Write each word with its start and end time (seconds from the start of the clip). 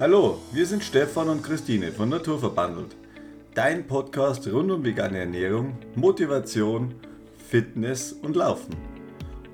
Hallo, 0.00 0.40
wir 0.50 0.66
sind 0.66 0.82
Stefan 0.82 1.28
und 1.28 1.44
Christine 1.44 1.92
von 1.92 2.08
Naturverbandelt. 2.08 2.96
Dein 3.54 3.86
Podcast 3.86 4.44
rund 4.48 4.72
um 4.72 4.84
vegane 4.84 5.20
Ernährung, 5.20 5.78
Motivation, 5.94 6.96
Fitness 7.48 8.12
und 8.12 8.34
Laufen. 8.34 8.74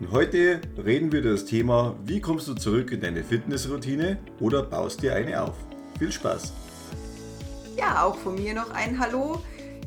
Und 0.00 0.10
heute 0.12 0.62
reden 0.82 1.12
wir 1.12 1.20
über 1.20 1.32
das 1.32 1.44
Thema, 1.44 1.94
wie 2.06 2.22
kommst 2.22 2.48
du 2.48 2.54
zurück 2.54 2.90
in 2.90 3.02
deine 3.02 3.22
Fitnessroutine 3.22 4.18
oder 4.40 4.62
baust 4.62 5.02
dir 5.02 5.14
eine 5.14 5.42
auf. 5.42 5.56
Viel 5.98 6.10
Spaß! 6.10 6.54
Ja, 7.76 8.02
auch 8.02 8.16
von 8.16 8.34
mir 8.36 8.54
noch 8.54 8.70
ein 8.70 8.98
Hallo. 8.98 9.42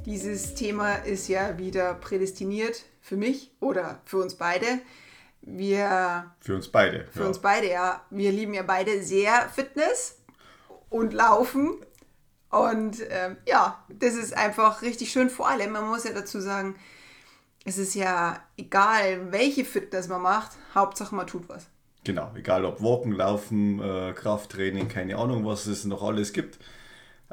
Dieses 0.05 0.53
Thema 0.53 0.97
ist 0.97 1.29
ja 1.29 1.57
wieder 1.57 1.95
prädestiniert 1.95 2.83
für 3.01 3.17
mich 3.17 3.49
oder 3.59 4.01
für 4.05 4.17
uns 4.17 4.35
beide. 4.35 4.67
Wir. 5.41 6.31
Für 6.41 6.53
uns 6.53 6.67
beide. 6.67 7.07
Für 7.11 7.21
ja. 7.21 7.27
uns 7.27 7.39
beide, 7.39 7.71
ja. 7.71 8.05
Wir 8.11 8.31
lieben 8.31 8.53
ja 8.53 8.61
beide 8.61 9.01
sehr 9.01 9.49
Fitness 9.49 10.19
und 10.93 11.11
Laufen. 11.11 11.75
Und 12.49 12.97
ähm, 13.09 13.37
ja, 13.47 13.83
das 13.89 14.13
ist 14.13 14.37
einfach 14.37 14.83
richtig 14.83 15.11
schön. 15.11 15.29
Vor 15.29 15.49
allem, 15.49 15.71
man 15.71 15.87
muss 15.87 16.03
ja 16.03 16.13
dazu 16.13 16.39
sagen, 16.39 16.75
es 17.65 17.79
ist 17.79 17.95
ja 17.95 18.39
egal, 18.57 19.31
welche 19.31 19.65
Fitness 19.65 20.07
man 20.07 20.21
macht, 20.21 20.51
Hauptsache 20.75 21.15
man 21.15 21.25
tut 21.25 21.49
was. 21.49 21.67
Genau, 22.03 22.31
egal 22.35 22.65
ob 22.65 22.81
Walken, 22.81 23.13
Laufen, 23.13 23.79
äh, 23.81 24.13
Krafttraining, 24.13 24.87
keine 24.87 25.17
Ahnung, 25.17 25.45
was 25.45 25.65
es 25.65 25.85
noch 25.85 26.03
alles 26.03 26.31
gibt. 26.31 26.59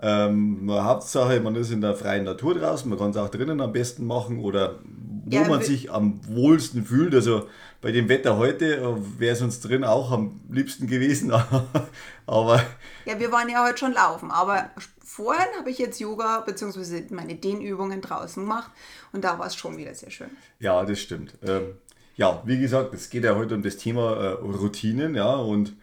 Ähm, 0.03 0.71
Hauptsache, 0.71 1.41
man 1.41 1.57
ist 1.57 1.71
in 1.71 1.81
der 1.81 1.95
freien 1.95 2.25
Natur 2.25 2.55
draußen, 2.55 2.89
man 2.89 2.99
kann 2.99 3.11
es 3.11 3.17
auch 3.17 3.29
drinnen 3.29 3.61
am 3.61 3.73
besten 3.73 4.07
machen 4.07 4.41
oder 4.41 4.79
wo 5.27 5.37
ja, 5.37 5.47
man 5.47 5.63
sich 5.63 5.93
am 5.93 6.21
wohlsten 6.27 6.85
fühlt. 6.85 7.15
Also 7.15 7.49
bei 7.81 7.93
dem 7.93 8.09
Wetter 8.09 8.37
heute 8.37 8.77
äh, 8.77 9.21
wäre 9.21 9.35
es 9.35 9.43
uns 9.43 9.61
drin 9.61 9.85
auch 9.85 10.11
am 10.11 10.41
liebsten 10.51 10.87
gewesen. 10.87 11.33
aber 12.27 12.63
ja, 13.05 13.19
wir 13.19 13.31
waren 13.31 13.49
ja 13.49 13.65
heute 13.65 13.79
schon 13.79 13.93
laufen, 13.93 14.31
aber 14.31 14.71
vorhin 15.05 15.47
habe 15.59 15.71
ich 15.71 15.79
jetzt 15.79 16.01
Yoga 16.01 16.41
bzw. 16.41 17.05
meine 17.11 17.35
Dehnübungen 17.35 18.01
draußen 18.01 18.43
gemacht 18.43 18.71
und 19.13 19.25
da 19.25 19.39
war 19.39 19.47
es 19.47 19.55
schon 19.55 19.77
wieder 19.77 19.95
sehr 19.95 20.11
schön. 20.11 20.31
Ja, 20.59 20.85
das 20.85 20.99
stimmt. 20.99 21.35
Ähm, 21.47 21.75
ja, 22.17 22.43
wie 22.45 22.59
gesagt, 22.59 22.93
es 22.95 23.11
geht 23.11 23.25
ja 23.25 23.35
heute 23.37 23.55
um 23.55 23.63
das 23.63 23.77
Thema 23.77 24.15
äh, 24.17 24.29
Routinen, 24.33 25.15
ja, 25.15 25.35
und 25.35 25.75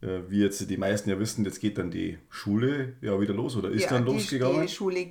wie 0.00 0.40
jetzt 0.40 0.70
die 0.70 0.76
meisten 0.76 1.10
ja 1.10 1.18
wissen, 1.18 1.44
jetzt 1.44 1.58
geht 1.58 1.76
dann 1.76 1.90
die 1.90 2.18
Schule 2.30 2.94
ja 3.00 3.20
wieder 3.20 3.34
los 3.34 3.56
oder 3.56 3.68
ist 3.68 3.82
ja, 3.82 3.90
dann 3.90 4.04
losgegangen? 4.04 4.62
Die 4.62 4.68
Schule 4.68 5.04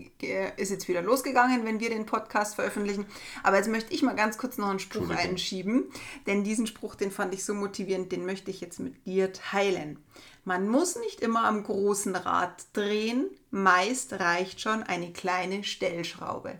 ist 0.56 0.72
jetzt 0.72 0.88
wieder 0.88 1.02
losgegangen, 1.02 1.66
wenn 1.66 1.82
wir 1.82 1.90
den 1.90 2.06
Podcast 2.06 2.56
veröffentlichen. 2.56 3.06
Aber 3.44 3.58
jetzt 3.58 3.68
möchte 3.70 3.94
ich 3.94 4.02
mal 4.02 4.16
ganz 4.16 4.38
kurz 4.38 4.58
noch 4.58 4.70
einen 4.70 4.80
Spruch 4.80 5.10
einschieben, 5.10 5.92
denn 6.26 6.46
diesen 6.46 6.68
Spruch, 6.68 6.96
den 6.96 7.12
fand 7.12 7.34
ich 7.34 7.44
so 7.44 7.54
motivierend, 7.54 8.14
den 8.14 8.26
möchte 8.26 8.50
ich 8.50 8.62
jetzt 8.62 8.80
mit 8.80 9.06
dir 9.06 9.34
teilen. 9.34 10.00
Man 10.46 10.70
muss 10.70 10.96
nicht 10.98 11.20
immer 11.20 11.44
am 11.44 11.64
großen 11.64 12.16
Rad 12.16 12.64
drehen, 12.72 13.30
meist 13.52 14.14
reicht 14.14 14.62
schon 14.62 14.84
eine 14.84 15.12
kleine 15.12 15.66
Stellschraube. 15.66 16.60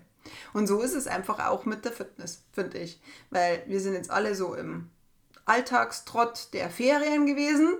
Und 0.52 0.66
so 0.66 0.82
ist 0.82 0.94
es 0.94 1.06
einfach 1.06 1.48
auch 1.48 1.64
mit 1.64 1.86
der 1.86 1.92
Fitness, 1.92 2.44
finde 2.52 2.76
ich. 2.76 3.00
Weil 3.30 3.62
wir 3.66 3.80
sind 3.80 3.94
jetzt 3.94 4.10
alle 4.10 4.34
so 4.34 4.54
im 4.54 4.90
Alltagstrott 5.46 6.48
der 6.52 6.68
Ferien 6.68 7.24
gewesen 7.24 7.78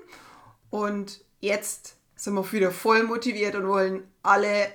und 0.70 1.20
jetzt 1.41 1.97
sind 2.16 2.34
wir 2.34 2.52
wieder 2.52 2.70
voll 2.70 3.05
motiviert 3.05 3.55
und 3.55 3.69
wollen 3.69 4.02
alle 4.22 4.69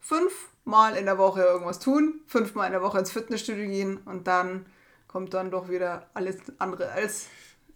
fünfmal 0.00 0.96
in 0.96 1.06
der 1.06 1.18
Woche 1.18 1.42
irgendwas 1.42 1.78
tun, 1.78 2.20
fünfmal 2.26 2.66
in 2.66 2.72
der 2.72 2.82
Woche 2.82 2.98
ins 2.98 3.12
Fitnessstudio 3.12 3.66
gehen 3.66 3.98
und 3.98 4.26
dann 4.26 4.66
kommt 5.06 5.34
dann 5.34 5.50
doch 5.50 5.68
wieder 5.68 6.10
alles 6.14 6.36
andere 6.58 6.90
als 6.90 7.26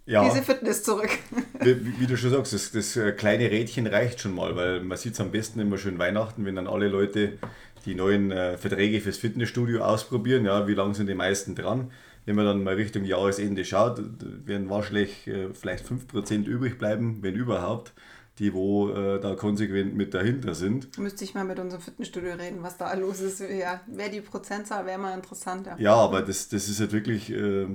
ja. 0.06 0.24
diese 0.24 0.42
Fitness 0.42 0.82
zurück. 0.82 1.10
Wie, 1.60 2.00
wie, 2.00 2.06
du 2.06 2.16
schon 2.16 2.30
sagst, 2.30 2.52
das, 2.52 2.72
das 2.72 2.96
äh, 2.96 3.12
kleine 3.12 3.50
Rädchen 3.50 3.86
reicht 3.86 4.20
schon 4.20 4.34
mal, 4.34 4.56
weil 4.56 4.80
man 4.80 4.96
sieht 4.96 5.12
es 5.12 5.20
am 5.20 5.30
besten 5.30 5.60
immer 5.60 5.76
schön 5.76 5.98
Weihnachten, 5.98 6.44
wenn 6.46 6.56
dann 6.56 6.66
alle 6.66 6.88
Leute 6.88 7.38
die 7.84 7.94
neuen 7.94 8.30
äh, 8.30 8.56
Verträge 8.56 9.00
fürs 9.00 9.18
Fitnessstudio 9.18 9.82
ausprobieren. 9.82 10.44
Ja, 10.44 10.66
wie 10.66 10.74
lange 10.74 10.94
sind 10.94 11.06
die 11.06 11.14
meisten 11.14 11.54
dran? 11.54 11.90
Wenn 12.26 12.36
man 12.36 12.44
dann 12.44 12.62
mal 12.62 12.74
Richtung 12.74 13.04
Jahresende 13.04 13.64
schaut, 13.64 14.00
werden 14.46 14.68
wahrscheinlich 14.70 15.26
äh, 15.26 15.52
vielleicht 15.54 15.86
5% 15.86 16.44
übrig 16.44 16.78
bleiben, 16.78 17.18
wenn 17.22 17.34
überhaupt, 17.34 17.92
die 18.38 18.54
wo 18.54 18.90
äh, 18.90 19.20
da 19.20 19.34
konsequent 19.34 19.94
mit 19.94 20.14
dahinter 20.14 20.54
sind. 20.54 20.96
Müsste 20.98 21.24
ich 21.24 21.34
mal 21.34 21.44
mit 21.44 21.58
unserem 21.58 21.82
Fitnessstudio 21.82 22.34
reden, 22.34 22.62
was 22.62 22.76
da 22.78 22.92
los 22.94 23.20
ist. 23.20 23.40
Ja, 23.40 23.80
wäre 23.86 24.10
die 24.10 24.20
Prozentzahl, 24.20 24.86
wäre 24.86 24.98
mal 24.98 25.14
interessanter. 25.14 25.76
Ja, 25.78 25.94
aber 25.94 26.22
das, 26.22 26.48
das 26.48 26.68
ist 26.68 26.80
halt 26.80 26.92
wirklich, 26.92 27.30
äh, 27.30 27.66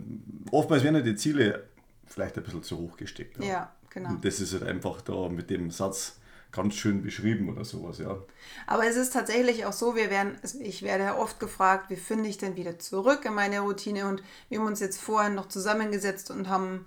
oftmals 0.51 0.83
werden 0.83 1.03
die 1.03 1.16
Ziele 1.16 1.63
vielleicht 2.06 2.38
ein 2.38 2.44
bisschen 2.44 2.63
zu 2.63 2.77
hoch 2.77 2.97
gesteckt. 2.97 3.38
Ja, 3.39 3.45
ja 3.45 3.72
genau. 3.89 4.09
Und 4.09 4.25
das 4.25 4.39
ist 4.39 4.53
halt 4.53 4.63
einfach 4.63 5.01
da 5.01 5.29
mit 5.29 5.50
dem 5.50 5.69
Satz, 5.72 6.19
ganz 6.55 6.75
schön 6.75 7.03
beschrieben 7.03 7.49
oder 7.49 7.66
sowas, 7.66 7.99
ja. 7.99 8.17
Aber 8.67 8.88
es 8.88 8.95
ist 8.95 9.13
tatsächlich 9.13 9.66
auch 9.66 9.73
so, 9.73 9.95
wir 9.95 10.09
werden, 10.09 10.38
ich 10.59 10.81
werde 10.81 11.17
oft 11.17 11.39
gefragt, 11.39 11.89
wie 11.89 11.95
finde 11.95 12.29
ich 12.29 12.38
denn 12.38 12.55
wieder 12.55 12.79
zurück 12.79 13.25
in 13.25 13.33
meine 13.33 13.59
Routine 13.59 14.07
und 14.07 14.23
wir 14.49 14.59
haben 14.59 14.67
uns 14.67 14.79
jetzt 14.79 14.99
vorhin 15.01 15.35
noch 15.35 15.47
zusammengesetzt 15.47 16.31
und 16.31 16.49
haben 16.49 16.85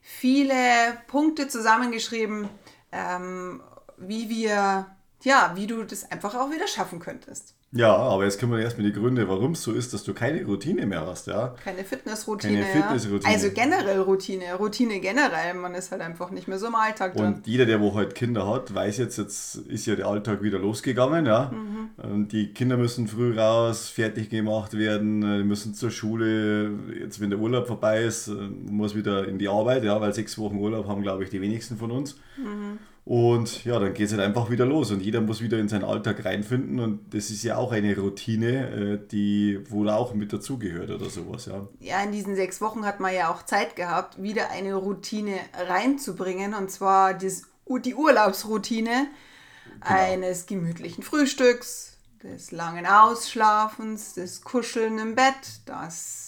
viele 0.00 0.62
Punkte 1.06 1.48
zusammengeschrieben, 1.48 2.48
ähm, 2.92 3.62
wie 3.96 4.28
wir, 4.28 4.86
ja, 5.22 5.52
wie 5.54 5.66
du 5.66 5.82
das 5.84 6.10
einfach 6.10 6.34
auch 6.34 6.50
wieder 6.50 6.68
schaffen 6.68 7.00
könntest. 7.00 7.57
Ja, 7.72 7.94
aber 7.94 8.24
jetzt 8.24 8.40
kommen 8.40 8.52
wir 8.52 8.60
erstmal 8.60 8.86
die 8.86 8.94
Gründe, 8.94 9.28
warum 9.28 9.52
es 9.52 9.62
so 9.62 9.72
ist, 9.72 9.92
dass 9.92 10.02
du 10.02 10.14
keine 10.14 10.42
Routine 10.46 10.86
mehr 10.86 11.06
hast, 11.06 11.26
ja. 11.26 11.54
Keine 11.62 11.84
Fitnessroutine. 11.84 12.62
Keine 12.62 12.64
Fitnessroutine. 12.64 13.30
Ja. 13.30 13.36
Also 13.36 13.50
generell 13.50 14.00
Routine, 14.00 14.54
Routine 14.58 15.00
generell. 15.00 15.52
Man 15.54 15.74
ist 15.74 15.92
halt 15.92 16.00
einfach 16.00 16.30
nicht 16.30 16.48
mehr 16.48 16.58
so 16.58 16.68
im 16.68 16.74
Alltag 16.74 17.14
drin. 17.14 17.34
Und 17.34 17.46
jeder, 17.46 17.66
der 17.66 17.78
wo 17.82 17.94
halt 17.94 18.14
Kinder 18.14 18.48
hat, 18.48 18.74
weiß 18.74 18.96
jetzt, 18.96 19.18
jetzt 19.18 19.56
ist 19.56 19.84
ja 19.84 19.96
der 19.96 20.06
Alltag 20.06 20.42
wieder 20.42 20.58
losgegangen, 20.58 21.26
ja. 21.26 21.52
Mhm. 21.52 22.28
Die 22.28 22.54
Kinder 22.54 22.78
müssen 22.78 23.06
früh 23.06 23.38
raus, 23.38 23.88
fertig 23.88 24.30
gemacht 24.30 24.78
werden, 24.78 25.20
die 25.20 25.44
müssen 25.44 25.74
zur 25.74 25.90
Schule. 25.90 26.70
Jetzt, 26.98 27.20
wenn 27.20 27.28
der 27.28 27.38
Urlaub 27.38 27.66
vorbei 27.66 28.02
ist, 28.02 28.28
muss 28.28 28.94
wieder 28.94 29.28
in 29.28 29.38
die 29.38 29.48
Arbeit, 29.48 29.84
ja, 29.84 30.00
weil 30.00 30.14
sechs 30.14 30.38
Wochen 30.38 30.56
Urlaub 30.56 30.88
haben, 30.88 31.02
glaube 31.02 31.22
ich, 31.22 31.28
die 31.28 31.42
wenigsten 31.42 31.76
von 31.76 31.90
uns. 31.90 32.16
Mhm. 32.38 32.78
Und 33.08 33.64
ja, 33.64 33.78
dann 33.78 33.94
geht 33.94 34.08
es 34.08 34.12
halt 34.12 34.20
einfach 34.20 34.50
wieder 34.50 34.66
los 34.66 34.90
und 34.90 35.00
jeder 35.00 35.22
muss 35.22 35.40
wieder 35.40 35.58
in 35.58 35.66
seinen 35.66 35.84
Alltag 35.84 36.26
reinfinden 36.26 36.78
und 36.78 37.14
das 37.14 37.30
ist 37.30 37.42
ja 37.42 37.56
auch 37.56 37.72
eine 37.72 37.96
Routine, 37.96 38.68
äh, 38.68 39.08
die 39.10 39.58
wohl 39.70 39.88
auch 39.88 40.12
mit 40.12 40.30
dazugehört 40.30 40.90
oder 40.90 41.08
sowas, 41.08 41.46
ja. 41.46 41.66
Ja, 41.80 42.02
in 42.02 42.12
diesen 42.12 42.36
sechs 42.36 42.60
Wochen 42.60 42.84
hat 42.84 43.00
man 43.00 43.14
ja 43.14 43.32
auch 43.32 43.42
Zeit 43.44 43.76
gehabt, 43.76 44.22
wieder 44.22 44.50
eine 44.50 44.74
Routine 44.74 45.38
reinzubringen 45.56 46.52
und 46.52 46.70
zwar 46.70 47.14
das, 47.14 47.44
die 47.82 47.94
Urlaubsroutine 47.94 49.06
genau. 49.64 49.86
eines 49.86 50.44
gemütlichen 50.44 51.02
Frühstücks, 51.02 51.96
des 52.22 52.50
langen 52.50 52.84
Ausschlafens, 52.84 54.12
des 54.12 54.42
Kuscheln 54.42 54.98
im 54.98 55.14
Bett, 55.14 55.62
das 55.64 56.27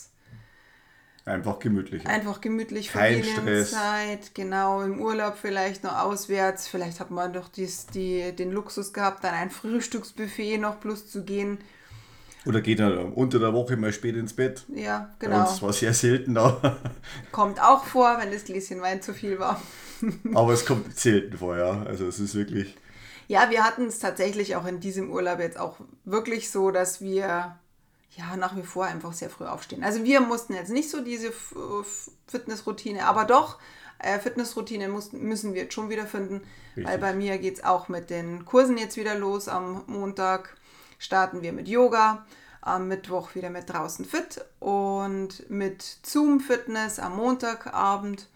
Einfach 1.24 1.58
gemütlich. 1.58 2.06
Einfach 2.06 2.40
gemütlich 2.40 2.90
Familienzeit, 2.90 4.34
genau, 4.34 4.82
im 4.82 5.00
Urlaub 5.00 5.36
vielleicht 5.40 5.84
noch 5.84 5.98
auswärts. 5.98 6.66
Vielleicht 6.66 6.98
hat 6.98 7.10
man 7.10 7.32
doch 7.32 7.48
dies, 7.48 7.86
die, 7.86 8.32
den 8.32 8.50
Luxus 8.50 8.92
gehabt, 8.92 9.22
dann 9.22 9.34
ein 9.34 9.50
Frühstücksbuffet 9.50 10.58
noch 10.58 10.80
plus 10.80 11.10
zu 11.10 11.24
gehen. 11.24 11.58
Oder 12.46 12.62
geht 12.62 12.80
dann 12.80 13.12
unter 13.12 13.38
der 13.38 13.52
Woche 13.52 13.76
mal 13.76 13.92
spät 13.92 14.16
ins 14.16 14.32
Bett. 14.32 14.64
Ja, 14.74 15.10
genau. 15.18 15.40
Das 15.40 15.60
war 15.60 15.72
sehr 15.72 15.92
selten 15.92 16.34
da. 16.34 16.78
Kommt 17.32 17.60
auch 17.62 17.84
vor, 17.84 18.16
wenn 18.18 18.32
das 18.32 18.44
Gläschen 18.44 18.80
Wein 18.80 19.02
zu 19.02 19.12
viel 19.12 19.38
war. 19.38 19.60
Aber 20.34 20.54
es 20.54 20.64
kommt 20.64 20.98
selten 20.98 21.36
vor, 21.36 21.58
ja. 21.58 21.82
Also 21.82 22.06
es 22.06 22.18
ist 22.18 22.34
wirklich. 22.34 22.74
Ja, 23.28 23.50
wir 23.50 23.62
hatten 23.62 23.86
es 23.86 23.98
tatsächlich 23.98 24.56
auch 24.56 24.66
in 24.66 24.80
diesem 24.80 25.10
Urlaub 25.10 25.38
jetzt 25.38 25.60
auch 25.60 25.76
wirklich 26.04 26.50
so, 26.50 26.70
dass 26.70 27.02
wir 27.02 27.58
ja, 28.16 28.36
nach 28.36 28.56
wie 28.56 28.62
vor 28.62 28.86
einfach 28.86 29.12
sehr 29.12 29.30
früh 29.30 29.44
aufstehen. 29.44 29.84
Also 29.84 30.04
wir 30.04 30.20
mussten 30.20 30.54
jetzt 30.54 30.70
nicht 30.70 30.90
so 30.90 31.00
diese 31.00 31.32
Fitnessroutine, 32.26 33.06
aber 33.06 33.24
doch, 33.24 33.58
äh, 33.98 34.18
Fitnessroutine 34.18 34.88
mussten, 34.88 35.20
müssen 35.22 35.54
wir 35.54 35.62
jetzt 35.62 35.74
schon 35.74 35.90
wieder 35.90 36.06
finden, 36.06 36.42
Richtig. 36.76 36.86
weil 36.86 36.98
bei 36.98 37.14
mir 37.14 37.38
geht 37.38 37.58
es 37.58 37.64
auch 37.64 37.88
mit 37.88 38.10
den 38.10 38.44
Kursen 38.44 38.78
jetzt 38.78 38.96
wieder 38.96 39.14
los. 39.14 39.48
Am 39.48 39.84
Montag 39.86 40.56
starten 40.98 41.42
wir 41.42 41.52
mit 41.52 41.68
Yoga, 41.68 42.26
am 42.62 42.88
Mittwoch 42.88 43.34
wieder 43.34 43.50
mit 43.50 43.70
draußen 43.70 44.04
fit 44.04 44.44
und 44.58 45.48
mit 45.48 45.82
Zoom 46.02 46.40
Fitness 46.40 46.98
am 46.98 47.16
Montagabend 47.16 48.28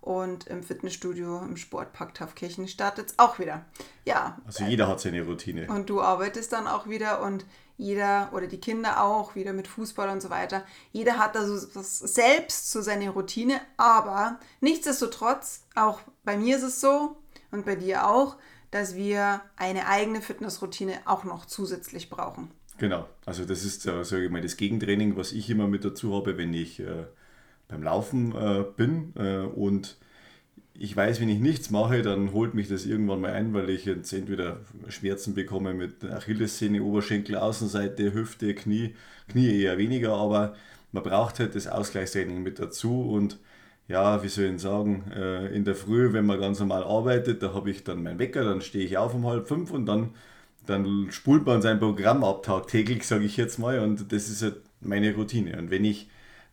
und 0.00 0.46
im 0.46 0.62
Fitnessstudio 0.62 1.40
im 1.40 1.56
Sportpark 1.56 2.14
Taufkirchen 2.14 2.66
startet 2.66 3.10
es 3.10 3.18
auch 3.18 3.38
wieder. 3.38 3.66
Ja. 4.04 4.38
Also 4.46 4.64
jeder 4.64 4.88
hat 4.88 5.00
seine 5.00 5.22
Routine. 5.22 5.66
Und 5.68 5.90
du 5.90 6.00
arbeitest 6.00 6.52
dann 6.52 6.66
auch 6.66 6.88
wieder 6.88 7.20
und 7.20 7.44
jeder 7.78 8.30
oder 8.34 8.48
die 8.48 8.60
Kinder 8.60 9.02
auch, 9.02 9.34
wieder 9.34 9.52
mit 9.52 9.68
Fußball 9.68 10.10
und 10.10 10.20
so 10.20 10.28
weiter. 10.28 10.64
Jeder 10.92 11.16
hat 11.18 11.34
da 11.34 11.46
so 11.46 11.66
das 11.74 12.00
selbst 12.00 12.70
so 12.70 12.82
seine 12.82 13.08
Routine, 13.10 13.60
aber 13.76 14.38
nichtsdestotrotz, 14.60 15.64
auch 15.74 16.00
bei 16.24 16.36
mir 16.36 16.56
ist 16.56 16.64
es 16.64 16.80
so 16.80 17.16
und 17.50 17.64
bei 17.64 17.76
dir 17.76 18.06
auch, 18.06 18.36
dass 18.70 18.96
wir 18.96 19.40
eine 19.56 19.86
eigene 19.86 20.20
Fitnessroutine 20.20 20.98
auch 21.06 21.24
noch 21.24 21.46
zusätzlich 21.46 22.10
brauchen. 22.10 22.50
Genau, 22.76 23.08
also 23.24 23.44
das 23.44 23.64
ist, 23.64 23.86
äh, 23.86 24.04
sage 24.04 24.26
ich 24.26 24.30
mal, 24.30 24.42
das 24.42 24.56
Gegentraining, 24.56 25.16
was 25.16 25.32
ich 25.32 25.48
immer 25.48 25.66
mit 25.66 25.84
dazu 25.84 26.14
habe, 26.14 26.36
wenn 26.36 26.52
ich 26.52 26.80
äh, 26.80 27.06
beim 27.68 27.82
Laufen 27.82 28.34
äh, 28.34 28.64
bin. 28.76 29.12
Äh, 29.16 29.38
und 29.38 29.98
ich 30.78 30.96
weiß, 30.96 31.20
wenn 31.20 31.28
ich 31.28 31.40
nichts 31.40 31.70
mache, 31.70 32.02
dann 32.02 32.32
holt 32.32 32.54
mich 32.54 32.68
das 32.68 32.86
irgendwann 32.86 33.20
mal 33.20 33.32
ein, 33.32 33.52
weil 33.52 33.68
ich 33.70 33.84
jetzt 33.84 34.12
entweder 34.12 34.60
Schmerzen 34.88 35.34
bekomme 35.34 35.74
mit 35.74 36.04
Achillessehne, 36.04 36.82
Oberschenkel, 36.82 37.36
Außenseite, 37.36 38.14
Hüfte, 38.14 38.54
Knie, 38.54 38.94
Knie 39.28 39.62
eher 39.62 39.76
weniger, 39.78 40.14
aber 40.14 40.54
man 40.92 41.02
braucht 41.02 41.40
halt 41.40 41.54
das 41.56 41.66
Ausgleichstraining 41.66 42.42
mit 42.42 42.60
dazu 42.60 43.02
und 43.02 43.38
ja, 43.88 44.22
wie 44.22 44.28
soll 44.28 44.44
ich 44.46 44.60
sagen, 44.60 45.10
äh, 45.16 45.46
in 45.54 45.64
der 45.64 45.74
Früh, 45.74 46.12
wenn 46.12 46.26
man 46.26 46.40
ganz 46.40 46.60
normal 46.60 46.84
arbeitet, 46.84 47.42
da 47.42 47.54
habe 47.54 47.70
ich 47.70 47.84
dann 47.84 48.02
meinen 48.02 48.18
Wecker, 48.18 48.44
dann 48.44 48.60
stehe 48.60 48.84
ich 48.84 48.98
auf 48.98 49.14
um 49.14 49.26
halb 49.26 49.48
fünf 49.48 49.70
und 49.72 49.86
dann, 49.86 50.10
dann 50.66 51.08
spult 51.10 51.46
man 51.46 51.62
sein 51.62 51.80
Programm 51.80 52.22
ab 52.22 52.42
tagtäglich, 52.42 53.06
sage 53.06 53.24
ich 53.24 53.36
jetzt 53.36 53.58
mal, 53.58 53.80
und 53.80 54.12
das 54.12 54.28
ist 54.28 54.42
halt 54.42 54.56
meine 54.80 55.14
Routine. 55.14 55.58
Und 55.58 55.70
wenn 55.70 55.84
ich 55.84 56.08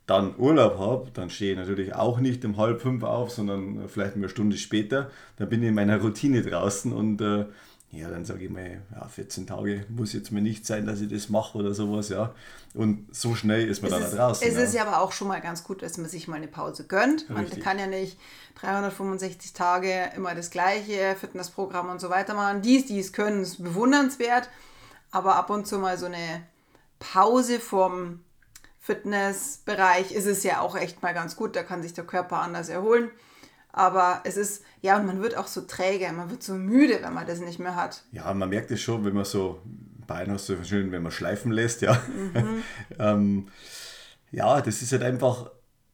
dann 0.06 0.36
Urlaub 0.38 0.78
habe, 0.78 1.10
dann 1.14 1.30
stehe 1.30 1.54
ich 1.54 1.58
natürlich 1.58 1.96
auch 1.96 2.20
nicht 2.20 2.46
um 2.46 2.58
halb 2.58 2.82
fünf 2.82 3.04
auf, 3.04 3.32
sondern 3.32 3.88
vielleicht 3.88 4.16
eine 4.16 4.30
Stunde 4.30 4.58
später. 4.58 5.10
Dann 5.38 5.50
bin 5.50 5.64
ich 5.64 5.70
in 5.70 5.76
meiner 5.76 6.00
Routine 6.00 6.44
draußen 6.44 6.94
und 6.94 7.22
äh, 7.22 7.46
ja, 7.92 8.10
dann 8.10 8.26
sage 8.26 8.46
ich 8.46 8.50
mal, 8.50 8.82
ja, 8.94 9.08
14 9.08 9.48
Tage 9.48 9.86
muss 9.90 10.14
jetzt 10.14 10.32
mir 10.32 10.42
nicht 10.42 10.66
sein, 10.66 10.86
dass 10.86 11.00
ich 11.02 11.10
das 11.10 11.30
mache 11.30 11.58
oder 11.58 11.74
sowas, 11.74 12.10
ja. 12.10 12.34
Und 12.74 13.08
so 13.16 13.36
schnell 13.36 13.68
ist 13.68 13.82
man 13.82 13.92
es 13.92 13.98
dann 13.98 14.08
ist, 14.08 14.14
da 14.14 14.28
draußen. 14.28 14.48
Es 14.48 14.56
ja. 14.56 14.62
ist 14.62 14.74
ja 14.74 14.86
aber 14.86 15.02
auch 15.02 15.12
schon 15.12 15.30
mal 15.30 15.40
ganz 15.40 15.64
gut, 15.64 15.82
dass 15.82 15.98
man 15.98 16.10
sich 16.10 16.28
mal 16.28 16.36
eine 16.36 16.48
Pause 16.48 16.84
gönnt. 16.86 17.30
Man 17.30 17.46
Richtig. 17.46 17.64
kann 17.64 17.80
ja 17.80 17.88
nicht 17.88 18.20
365 18.56 19.54
Tage 19.54 20.12
immer 20.16 20.36
das 20.36 20.50
gleiche 20.50 21.16
Fitnessprogramm 21.20 21.90
und 21.90 22.02
so 22.02 22.10
weiter 22.10 22.34
machen. 22.34 22.62
Dies, 22.62 22.86
dies 22.86 23.14
können, 23.14 23.44
ist 23.44 23.64
bewundernswert, 23.64 24.50
aber 25.12 25.36
ab 25.38 25.50
und 25.50 25.66
zu 25.66 25.80
mal 25.80 25.98
so 25.98 26.08
eine 26.08 26.44
Pause 27.00 27.60
vom 27.60 28.20
Fitnessbereich 28.86 30.12
ist 30.12 30.28
es 30.28 30.44
ja 30.44 30.62
auch 30.62 30.76
echt 30.76 31.02
mal 31.02 31.16
ganz 31.16 31.36
gut, 31.36 31.56
da 31.56 31.64
kann 31.64 31.82
sich 31.82 31.94
der 31.94 32.04
Körper 32.04 32.42
anders 32.42 32.70
erholen. 32.70 33.10
Aber 33.74 34.22
es 34.26 34.38
ist, 34.38 34.64
ja, 34.82 35.00
und 35.00 35.08
man 35.08 35.24
wird 35.24 35.36
auch 35.36 35.48
so 35.48 35.62
träge, 35.62 36.14
man 36.14 36.30
wird 36.30 36.44
so 36.44 36.54
müde, 36.54 37.00
wenn 37.02 37.14
man 37.16 37.26
das 37.26 37.40
nicht 37.40 37.58
mehr 37.58 37.76
hat. 37.76 38.04
Ja, 38.12 38.32
man 38.36 38.48
merkt 38.48 38.70
es 38.70 38.82
schon, 38.82 39.04
wenn 39.04 39.16
man 39.16 39.26
so, 39.26 39.60
Bein 40.06 40.30
hast 40.30 40.50
du 40.50 40.64
schön, 40.64 40.92
wenn 40.92 41.02
man 41.02 41.12
schleifen 41.12 41.52
lässt, 41.52 41.82
ja. 41.82 42.00
Mhm. 42.34 42.64
ähm, 43.00 43.48
ja, 44.30 44.62
das 44.62 44.84
ist 44.84 44.92
halt 44.92 45.02
einfach, 45.02 45.50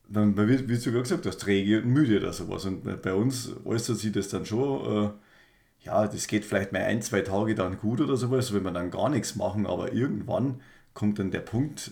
wie, 0.09 0.67
wie 0.67 0.77
du 0.77 0.91
gerade 0.91 1.03
gesagt 1.03 1.25
hast, 1.25 1.39
träge 1.39 1.81
und 1.81 1.87
müde 1.87 2.19
oder 2.19 2.33
sowas. 2.33 2.65
Und 2.65 3.01
bei 3.01 3.13
uns 3.13 3.53
äußert 3.63 3.99
sich 3.99 4.11
das 4.11 4.27
dann 4.27 4.45
schon, 4.45 5.05
äh, 5.05 5.85
ja, 5.85 6.07
das 6.07 6.27
geht 6.27 6.43
vielleicht 6.43 6.73
mal 6.73 6.81
ein, 6.81 7.01
zwei 7.01 7.21
Tage 7.21 7.55
dann 7.55 7.77
gut 7.79 8.01
oder 8.01 8.17
sowas, 8.17 8.53
wenn 8.53 8.65
wir 8.65 8.71
dann 8.71 8.91
gar 8.91 9.07
nichts 9.07 9.37
machen, 9.37 9.65
aber 9.65 9.93
irgendwann 9.93 10.59
kommt 10.93 11.19
dann 11.19 11.31
der 11.31 11.39
Punkt, 11.39 11.91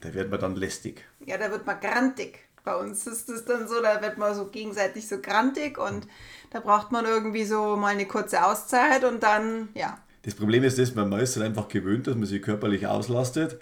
da 0.00 0.14
wird 0.14 0.30
man 0.30 0.40
dann 0.40 0.56
lästig. 0.56 1.04
Ja, 1.24 1.38
da 1.38 1.50
wird 1.50 1.66
man 1.66 1.80
grantig. 1.80 2.38
Bei 2.64 2.76
uns 2.76 3.06
ist 3.06 3.28
es 3.28 3.44
dann 3.44 3.68
so, 3.68 3.80
da 3.80 4.02
wird 4.02 4.18
man 4.18 4.34
so 4.34 4.46
gegenseitig 4.46 5.08
so 5.08 5.18
grantig 5.18 5.78
und 5.78 6.06
da 6.50 6.60
braucht 6.60 6.92
man 6.92 7.06
irgendwie 7.06 7.44
so 7.44 7.76
mal 7.76 7.88
eine 7.88 8.06
kurze 8.06 8.44
Auszeit 8.44 9.04
und 9.04 9.22
dann, 9.22 9.68
ja. 9.74 9.98
Das 10.22 10.34
Problem 10.34 10.62
ist 10.64 10.78
das, 10.78 10.94
man 10.94 11.10
ist 11.12 11.36
halt 11.36 11.46
einfach 11.46 11.68
gewöhnt, 11.68 12.06
dass 12.06 12.14
man 12.14 12.26
sich 12.26 12.42
körperlich 12.42 12.86
auslastet 12.86 13.58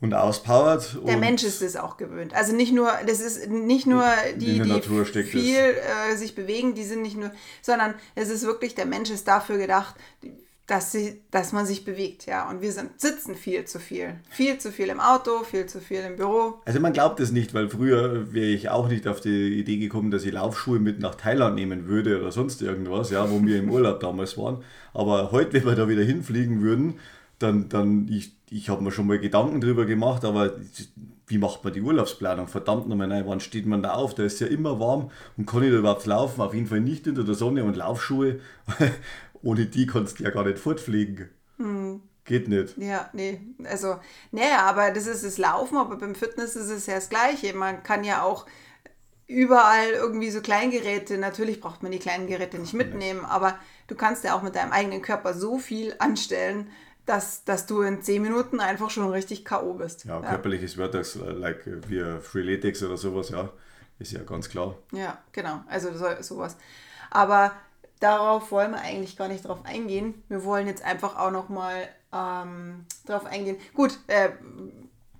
und 0.00 0.14
auspowert. 0.14 0.94
Der 1.06 1.14
und 1.14 1.20
Mensch 1.20 1.44
ist 1.44 1.60
es 1.60 1.76
auch 1.76 1.96
gewöhnt. 1.96 2.34
Also 2.34 2.54
nicht 2.56 2.72
nur, 2.72 2.90
das 3.06 3.20
ist 3.20 3.48
nicht 3.48 3.86
nur 3.86 4.04
die, 4.36 4.60
die 4.60 5.22
viel 5.22 5.56
äh, 5.56 6.16
sich 6.16 6.34
bewegen, 6.34 6.74
die 6.74 6.84
sind 6.84 7.02
nicht 7.02 7.16
nur, 7.16 7.30
sondern 7.60 7.94
es 8.14 8.30
ist 8.30 8.44
wirklich, 8.44 8.74
der 8.74 8.86
Mensch 8.86 9.10
ist 9.10 9.28
dafür 9.28 9.58
gedacht, 9.58 9.94
dass, 10.66 10.92
sie, 10.92 11.20
dass 11.30 11.52
man 11.52 11.66
sich 11.66 11.84
bewegt, 11.84 12.26
ja. 12.26 12.48
Und 12.48 12.62
wir 12.62 12.72
sind, 12.72 13.00
sitzen 13.00 13.34
viel 13.34 13.64
zu 13.64 13.78
viel. 13.80 14.14
Viel 14.30 14.58
zu 14.58 14.70
viel 14.70 14.88
im 14.88 15.00
Auto, 15.00 15.42
viel 15.42 15.66
zu 15.66 15.80
viel 15.80 16.00
im 16.00 16.16
Büro. 16.16 16.60
Also 16.64 16.78
man 16.78 16.92
glaubt 16.92 17.18
es 17.20 17.32
nicht, 17.32 17.52
weil 17.52 17.68
früher 17.68 18.32
wäre 18.32 18.46
ich 18.46 18.68
auch 18.70 18.88
nicht 18.88 19.08
auf 19.08 19.20
die 19.20 19.58
Idee 19.58 19.78
gekommen, 19.78 20.10
dass 20.10 20.24
ich 20.24 20.32
Laufschuhe 20.32 20.78
mit 20.78 21.00
nach 21.00 21.16
Thailand 21.16 21.56
nehmen 21.56 21.88
würde 21.88 22.20
oder 22.20 22.30
sonst 22.30 22.62
irgendwas, 22.62 23.10
ja, 23.10 23.28
wo 23.28 23.44
wir 23.44 23.58
im 23.58 23.70
Urlaub 23.70 24.00
damals 24.00 24.38
waren. 24.38 24.62
Aber 24.94 25.32
heute, 25.32 25.54
wenn 25.54 25.66
wir 25.66 25.74
da 25.74 25.88
wieder 25.88 26.02
hinfliegen 26.02 26.62
würden, 26.62 26.94
dann, 27.40 27.68
dann 27.68 28.08
ich, 28.08 28.36
ich 28.48 28.68
habe 28.68 28.84
mir 28.84 28.92
schon 28.92 29.08
mal 29.08 29.18
Gedanken 29.18 29.60
drüber 29.60 29.84
gemacht, 29.84 30.24
aber 30.24 30.52
wie 31.26 31.38
macht 31.38 31.64
man 31.64 31.72
die 31.72 31.80
Urlaubsplanung? 31.80 32.46
Verdammt 32.46 32.88
nochmal, 32.88 33.08
nein, 33.08 33.24
wann 33.26 33.40
steht 33.40 33.66
man 33.66 33.82
da 33.82 33.94
auf? 33.94 34.14
Da 34.14 34.22
ist 34.22 34.38
ja 34.40 34.46
immer 34.46 34.78
warm 34.78 35.10
und 35.36 35.46
kann 35.46 35.62
ich 35.62 35.70
da 35.70 35.78
überhaupt 35.78 36.06
laufen? 36.06 36.40
Auf 36.40 36.54
jeden 36.54 36.66
Fall 36.66 36.80
nicht 36.80 37.08
unter 37.08 37.24
der 37.24 37.34
Sonne 37.34 37.64
und 37.64 37.76
Laufschuhe 37.76 38.38
ohne 39.42 39.66
die 39.66 39.86
kannst 39.86 40.18
du 40.18 40.24
ja 40.24 40.30
gar 40.30 40.44
nicht 40.44 40.58
fortfliegen. 40.58 41.30
Hm. 41.58 42.02
Geht 42.24 42.48
nicht. 42.48 42.78
Ja, 42.78 43.10
nee. 43.12 43.40
Also, 43.64 43.96
naja, 44.30 44.60
aber 44.60 44.92
das 44.92 45.06
ist 45.06 45.24
das 45.24 45.38
Laufen, 45.38 45.76
aber 45.76 45.96
beim 45.96 46.14
Fitness 46.14 46.54
ist 46.54 46.70
es 46.70 46.86
ja 46.86 46.94
das 46.94 47.08
Gleiche. 47.08 47.52
Man 47.52 47.82
kann 47.82 48.04
ja 48.04 48.22
auch 48.22 48.46
überall 49.26 49.90
irgendwie 49.90 50.30
so 50.30 50.40
Kleingeräte, 50.40 51.18
natürlich 51.18 51.60
braucht 51.60 51.82
man 51.82 51.90
die 51.90 51.98
kleinen 51.98 52.26
Geräte 52.26 52.58
nicht 52.58 52.74
mitnehmen, 52.74 53.24
aber 53.24 53.58
du 53.86 53.94
kannst 53.94 54.24
ja 54.24 54.34
auch 54.36 54.42
mit 54.42 54.54
deinem 54.54 54.72
eigenen 54.72 55.02
Körper 55.02 55.34
so 55.34 55.58
viel 55.58 55.94
anstellen, 55.98 56.70
dass, 57.06 57.44
dass 57.44 57.66
du 57.66 57.82
in 57.82 58.02
10 58.02 58.22
Minuten 58.22 58.60
einfach 58.60 58.90
schon 58.90 59.10
richtig 59.10 59.44
K.O. 59.44 59.74
bist. 59.74 60.04
Ja, 60.04 60.20
körperliches 60.20 60.76
ja. 60.76 60.86
Äh, 60.86 61.32
like 61.32 61.66
äh, 61.66 61.80
wie 61.88 62.20
Freeletics 62.20 62.82
oder 62.82 62.96
sowas, 62.96 63.30
ja, 63.30 63.50
ist 63.98 64.12
ja 64.12 64.22
ganz 64.22 64.48
klar. 64.48 64.76
Ja, 64.92 65.18
genau, 65.32 65.64
also 65.68 65.92
so, 65.92 66.06
sowas. 66.20 66.56
Aber 67.10 67.52
darauf 68.02 68.50
wollen 68.50 68.72
wir 68.72 68.80
eigentlich 68.80 69.16
gar 69.16 69.28
nicht 69.28 69.46
drauf 69.46 69.64
eingehen. 69.64 70.22
Wir 70.28 70.44
wollen 70.44 70.66
jetzt 70.66 70.84
einfach 70.84 71.16
auch 71.16 71.30
noch 71.30 71.48
mal 71.48 71.88
ähm, 72.12 72.84
drauf 73.06 73.26
eingehen. 73.26 73.56
Gut, 73.74 73.98
äh, 74.08 74.30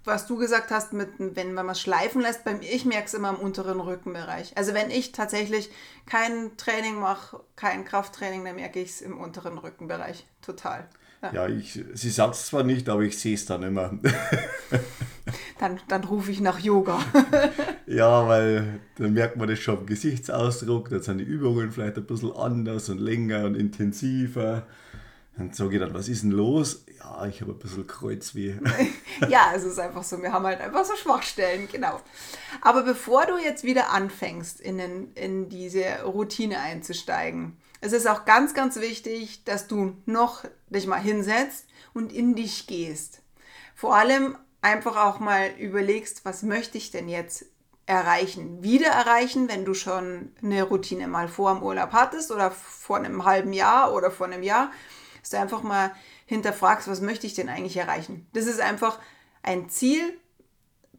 was 0.05 0.26
du 0.26 0.37
gesagt 0.37 0.70
hast, 0.70 0.93
mit, 0.93 1.11
wenn, 1.19 1.55
man 1.55 1.69
es 1.69 1.81
schleifen 1.81 2.23
lässt, 2.23 2.44
beim, 2.44 2.61
ich 2.61 2.84
merke 2.84 3.06
es 3.06 3.14
immer 3.14 3.31
im 3.31 3.37
unteren 3.37 3.81
Rückenbereich. 3.81 4.56
Also 4.56 4.75
wenn 4.75 4.90
ich 4.90 5.12
tatsächlich 5.12 5.70
kein 6.06 6.56
Training 6.56 6.99
mache, 6.99 7.40
kein 7.55 7.84
Krafttraining, 7.84 8.44
dann 8.44 8.56
merke 8.56 8.81
ich 8.81 8.90
es 8.90 9.00
im 9.00 9.19
unteren 9.19 9.58
Rückenbereich 9.58 10.26
total. 10.40 10.88
Ja, 11.23 11.32
ja 11.32 11.46
ich, 11.46 11.81
sie 11.94 12.11
sagt 12.11 12.35
es 12.35 12.46
zwar 12.46 12.64
nicht, 12.64 12.88
aber 12.88 13.02
ich 13.02 13.19
sehe 13.19 13.35
es 13.35 13.46
dann 13.46 13.62
immer. 13.62 13.93
dann, 15.62 15.81
dann 15.87 16.03
rufe 16.05 16.32
ich 16.32 16.41
nach 16.41 16.59
Yoga. 16.59 16.99
ja, 17.87 18.26
weil 18.26 18.81
dann 18.97 19.14
merkt 19.14 19.37
man 19.37 19.49
das 19.49 19.61
schon 19.61 19.79
im 19.79 19.87
Gesichtsausdruck, 19.87 20.88
dann 20.88 21.03
sind 21.03 21.19
die 21.19 21.25
Übungen 21.25 21.70
vielleicht 21.70 21.97
ein 21.97 22.05
bisschen 22.05 22.32
anders 22.32 22.88
und 22.88 22.99
länger 22.99 23.44
und 23.44 23.55
intensiver. 23.55 24.67
Dann 25.37 25.53
sage 25.53 25.75
ich 25.75 25.81
dann, 25.81 25.94
was 25.94 26.09
ist 26.09 26.25
denn 26.25 26.32
los? 26.32 26.85
Ja, 26.99 27.26
ich 27.26 27.41
habe 27.41 27.53
ein 27.53 27.59
bisschen 27.59 27.87
Kreuzweh. 27.87 28.55
ja, 29.29 29.53
es 29.55 29.62
ist 29.62 29.79
einfach 29.79 30.03
so, 30.03 30.20
wir 30.20 30.32
haben 30.32 30.44
halt 30.44 30.61
einfach 30.61 30.85
so 30.85 30.97
Schwachstellen, 30.97 31.69
genau. 31.70 32.00
Aber 32.61 32.82
bevor 32.82 33.26
du 33.26 33.38
jetzt 33.38 33.62
wieder 33.62 33.91
anfängst, 33.91 34.61
in, 34.61 34.79
den, 34.79 35.12
in 35.14 35.49
diese 35.49 36.03
Routine 36.05 36.59
einzusteigen, 36.59 37.56
es 37.81 37.93
ist 37.93 38.09
auch 38.09 38.25
ganz, 38.25 38.53
ganz 38.53 38.81
wichtig, 38.81 39.44
dass 39.44 39.69
du 39.69 39.97
noch 40.07 40.45
dich 40.71 40.88
mal 40.88 41.00
hinsetzt 41.00 41.66
und 41.95 42.12
in 42.12 42.35
dich 42.35 42.66
gehst. 42.66 43.23
Vor 43.75 43.97
allem 43.97 44.37
einfach 44.62 44.97
auch 44.97 45.21
mal 45.21 45.50
überlegst, 45.59 46.25
was 46.25 46.42
möchte 46.42 46.78
ich 46.78 46.90
denn 46.90 47.09
jetzt 47.09 47.45
erreichen, 47.85 48.62
wieder 48.62 48.88
erreichen, 48.88 49.49
wenn 49.49 49.64
du 49.64 49.75
schon 49.75 50.33
eine 50.42 50.62
Routine 50.62 51.09
mal 51.09 51.28
vor 51.28 51.52
dem 51.52 51.62
Urlaub 51.62 51.92
hattest 51.92 52.31
oder 52.31 52.50
vor 52.50 52.97
einem 52.97 53.25
halben 53.25 53.52
Jahr 53.52 53.92
oder 53.92 54.11
vor 54.11 54.26
einem 54.26 54.42
Jahr, 54.42 54.71
dass 55.21 55.31
du 55.31 55.38
einfach 55.38 55.62
mal 55.62 55.92
hinterfragst, 56.26 56.88
was 56.88 57.00
möchte 57.00 57.26
ich 57.26 57.35
denn 57.35 57.49
eigentlich 57.49 57.76
erreichen. 57.76 58.26
Das 58.33 58.47
ist 58.47 58.61
einfach 58.61 58.99
ein 59.42 59.69
Ziel, 59.69 60.16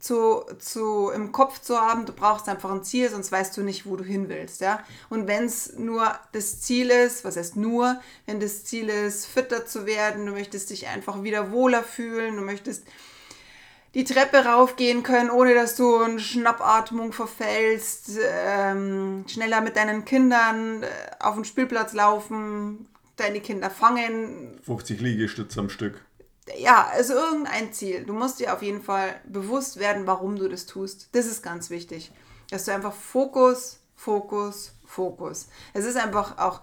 zu, 0.03 0.43
zu, 0.59 1.11
im 1.11 1.31
Kopf 1.31 1.61
zu 1.61 1.79
haben, 1.79 2.05
du 2.05 2.11
brauchst 2.11 2.49
einfach 2.49 2.69
ein 2.69 2.83
Ziel, 2.83 3.09
sonst 3.09 3.31
weißt 3.31 3.55
du 3.55 3.61
nicht, 3.61 3.85
wo 3.85 3.95
du 3.95 4.03
hin 4.03 4.27
willst. 4.27 4.59
Ja? 4.59 4.83
Und 5.09 5.27
wenn 5.27 5.45
es 5.45 5.77
nur 5.77 6.13
das 6.33 6.59
Ziel 6.59 6.89
ist, 6.89 7.23
was 7.23 7.37
heißt 7.37 7.55
nur, 7.55 8.01
wenn 8.25 8.41
das 8.41 8.65
Ziel 8.65 8.89
ist, 8.89 9.25
fitter 9.25 9.65
zu 9.65 9.85
werden, 9.85 10.25
du 10.25 10.33
möchtest 10.33 10.71
dich 10.71 10.87
einfach 10.87 11.23
wieder 11.23 11.53
wohler 11.53 11.83
fühlen, 11.83 12.35
du 12.35 12.41
möchtest 12.41 12.85
die 13.93 14.03
Treppe 14.03 14.45
raufgehen 14.45 15.03
können, 15.03 15.29
ohne 15.29 15.53
dass 15.53 15.75
du 15.75 16.01
in 16.01 16.19
Schnappatmung 16.19 17.13
verfällst, 17.13 18.17
ähm, 18.21 19.25
schneller 19.27 19.61
mit 19.61 19.75
deinen 19.75 20.05
Kindern 20.05 20.83
äh, 20.83 20.87
auf 21.19 21.35
den 21.35 21.45
Spielplatz 21.45 21.93
laufen, 21.93 22.87
deine 23.15 23.39
Kinder 23.39 23.69
fangen. 23.69 24.59
50 24.63 24.99
Liegestütze 24.99 25.59
am 25.59 25.69
Stück 25.69 26.01
ja, 26.57 26.87
also 26.91 27.13
irgendein 27.13 27.73
Ziel. 27.73 28.03
Du 28.05 28.13
musst 28.13 28.39
dir 28.39 28.53
auf 28.53 28.61
jeden 28.61 28.81
Fall 28.81 29.15
bewusst 29.25 29.79
werden, 29.79 30.07
warum 30.07 30.35
du 30.35 30.47
das 30.47 30.65
tust. 30.65 31.09
Das 31.13 31.25
ist 31.25 31.41
ganz 31.41 31.69
wichtig. 31.69 32.11
Dass 32.49 32.65
du 32.65 32.73
einfach 32.73 32.93
Fokus, 32.93 33.79
Fokus, 33.95 34.73
Fokus. 34.85 35.47
Es 35.73 35.85
ist 35.85 35.95
einfach 35.95 36.37
auch 36.37 36.61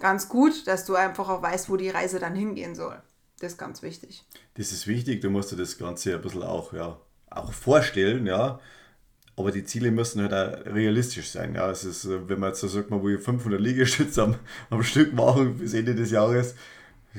ganz 0.00 0.28
gut, 0.28 0.66
dass 0.66 0.84
du 0.84 0.94
einfach 0.94 1.28
auch 1.28 1.42
weißt, 1.42 1.68
wo 1.68 1.76
die 1.76 1.90
Reise 1.90 2.18
dann 2.18 2.34
hingehen 2.34 2.74
soll. 2.74 3.00
Das 3.40 3.52
ist 3.52 3.58
ganz 3.58 3.82
wichtig. 3.82 4.24
Das 4.58 4.72
ist 4.72 4.88
wichtig, 4.88 5.20
du 5.20 5.30
musst 5.30 5.52
dir 5.52 5.56
das 5.56 5.78
Ganze 5.78 6.16
ein 6.16 6.20
bisschen 6.20 6.42
auch, 6.42 6.72
ja, 6.72 6.98
auch 7.30 7.52
vorstellen, 7.52 8.26
ja. 8.26 8.58
Aber 9.36 9.52
die 9.52 9.62
Ziele 9.62 9.92
müssen 9.92 10.20
halt 10.20 10.34
auch 10.34 10.74
realistisch 10.74 11.30
sein. 11.30 11.54
Ja, 11.54 11.70
es 11.70 11.84
ist, 11.84 12.08
wenn 12.08 12.40
man 12.40 12.50
jetzt 12.50 12.60
so 12.60 12.66
sagt, 12.66 12.90
man 12.90 13.00
will 13.04 13.20
500 13.20 13.60
Liegestütze 13.60 14.20
am, 14.20 14.34
am 14.68 14.82
Stück 14.82 15.14
machen 15.14 15.58
bis 15.58 15.74
Ende 15.74 15.94
des 15.94 16.10
Jahres, 16.10 16.56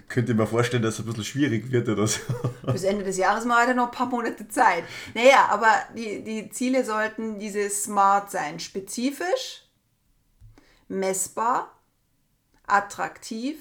könnte 0.10 0.34
mir 0.34 0.48
vorstellen, 0.48 0.84
dass 0.84 0.96
es 0.96 1.00
ein 1.00 1.06
bisschen 1.06 1.24
schwierig 1.24 1.72
wird 1.72 1.88
oder 1.88 2.08
so. 2.08 2.20
Bis 2.72 2.84
Ende 2.84 3.06
des 3.06 3.18
Jahres 3.18 3.46
mal 3.46 3.62
hat 3.62 3.70
er 3.70 3.74
noch 3.74 3.86
ein 3.86 3.92
paar 3.92 4.08
Monate 4.08 4.48
Zeit. 4.50 4.84
Naja, 5.14 5.48
aber 5.50 5.72
die, 5.96 6.24
die 6.24 6.50
Ziele 6.50 6.84
sollten 6.84 7.40
diese 7.40 7.70
smart 7.70 8.32
sein. 8.32 8.60
Spezifisch, 8.60 9.64
messbar, 10.90 11.80
attraktiv, 12.68 13.58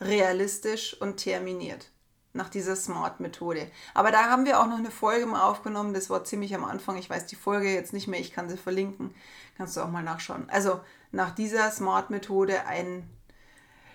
realistisch 0.00 0.94
und 1.00 1.16
terminiert. 1.16 1.90
Nach 2.38 2.48
dieser 2.48 2.76
Smart-Methode. 2.76 3.66
Aber 3.94 4.12
da 4.12 4.30
haben 4.30 4.46
wir 4.46 4.60
auch 4.60 4.68
noch 4.68 4.78
eine 4.78 4.92
Folge 4.92 5.26
mal 5.26 5.42
aufgenommen. 5.42 5.92
Das 5.92 6.08
war 6.08 6.22
ziemlich 6.22 6.54
am 6.54 6.64
Anfang. 6.64 6.96
Ich 6.96 7.10
weiß 7.10 7.26
die 7.26 7.34
Folge 7.34 7.68
jetzt 7.74 7.92
nicht 7.92 8.06
mehr. 8.06 8.20
Ich 8.20 8.32
kann 8.32 8.48
sie 8.48 8.56
verlinken. 8.56 9.12
Kannst 9.56 9.76
du 9.76 9.80
auch 9.80 9.90
mal 9.90 10.04
nachschauen. 10.04 10.48
Also 10.48 10.78
nach 11.10 11.34
dieser 11.34 11.68
Smart-Methode 11.72 12.64
ein 12.64 13.10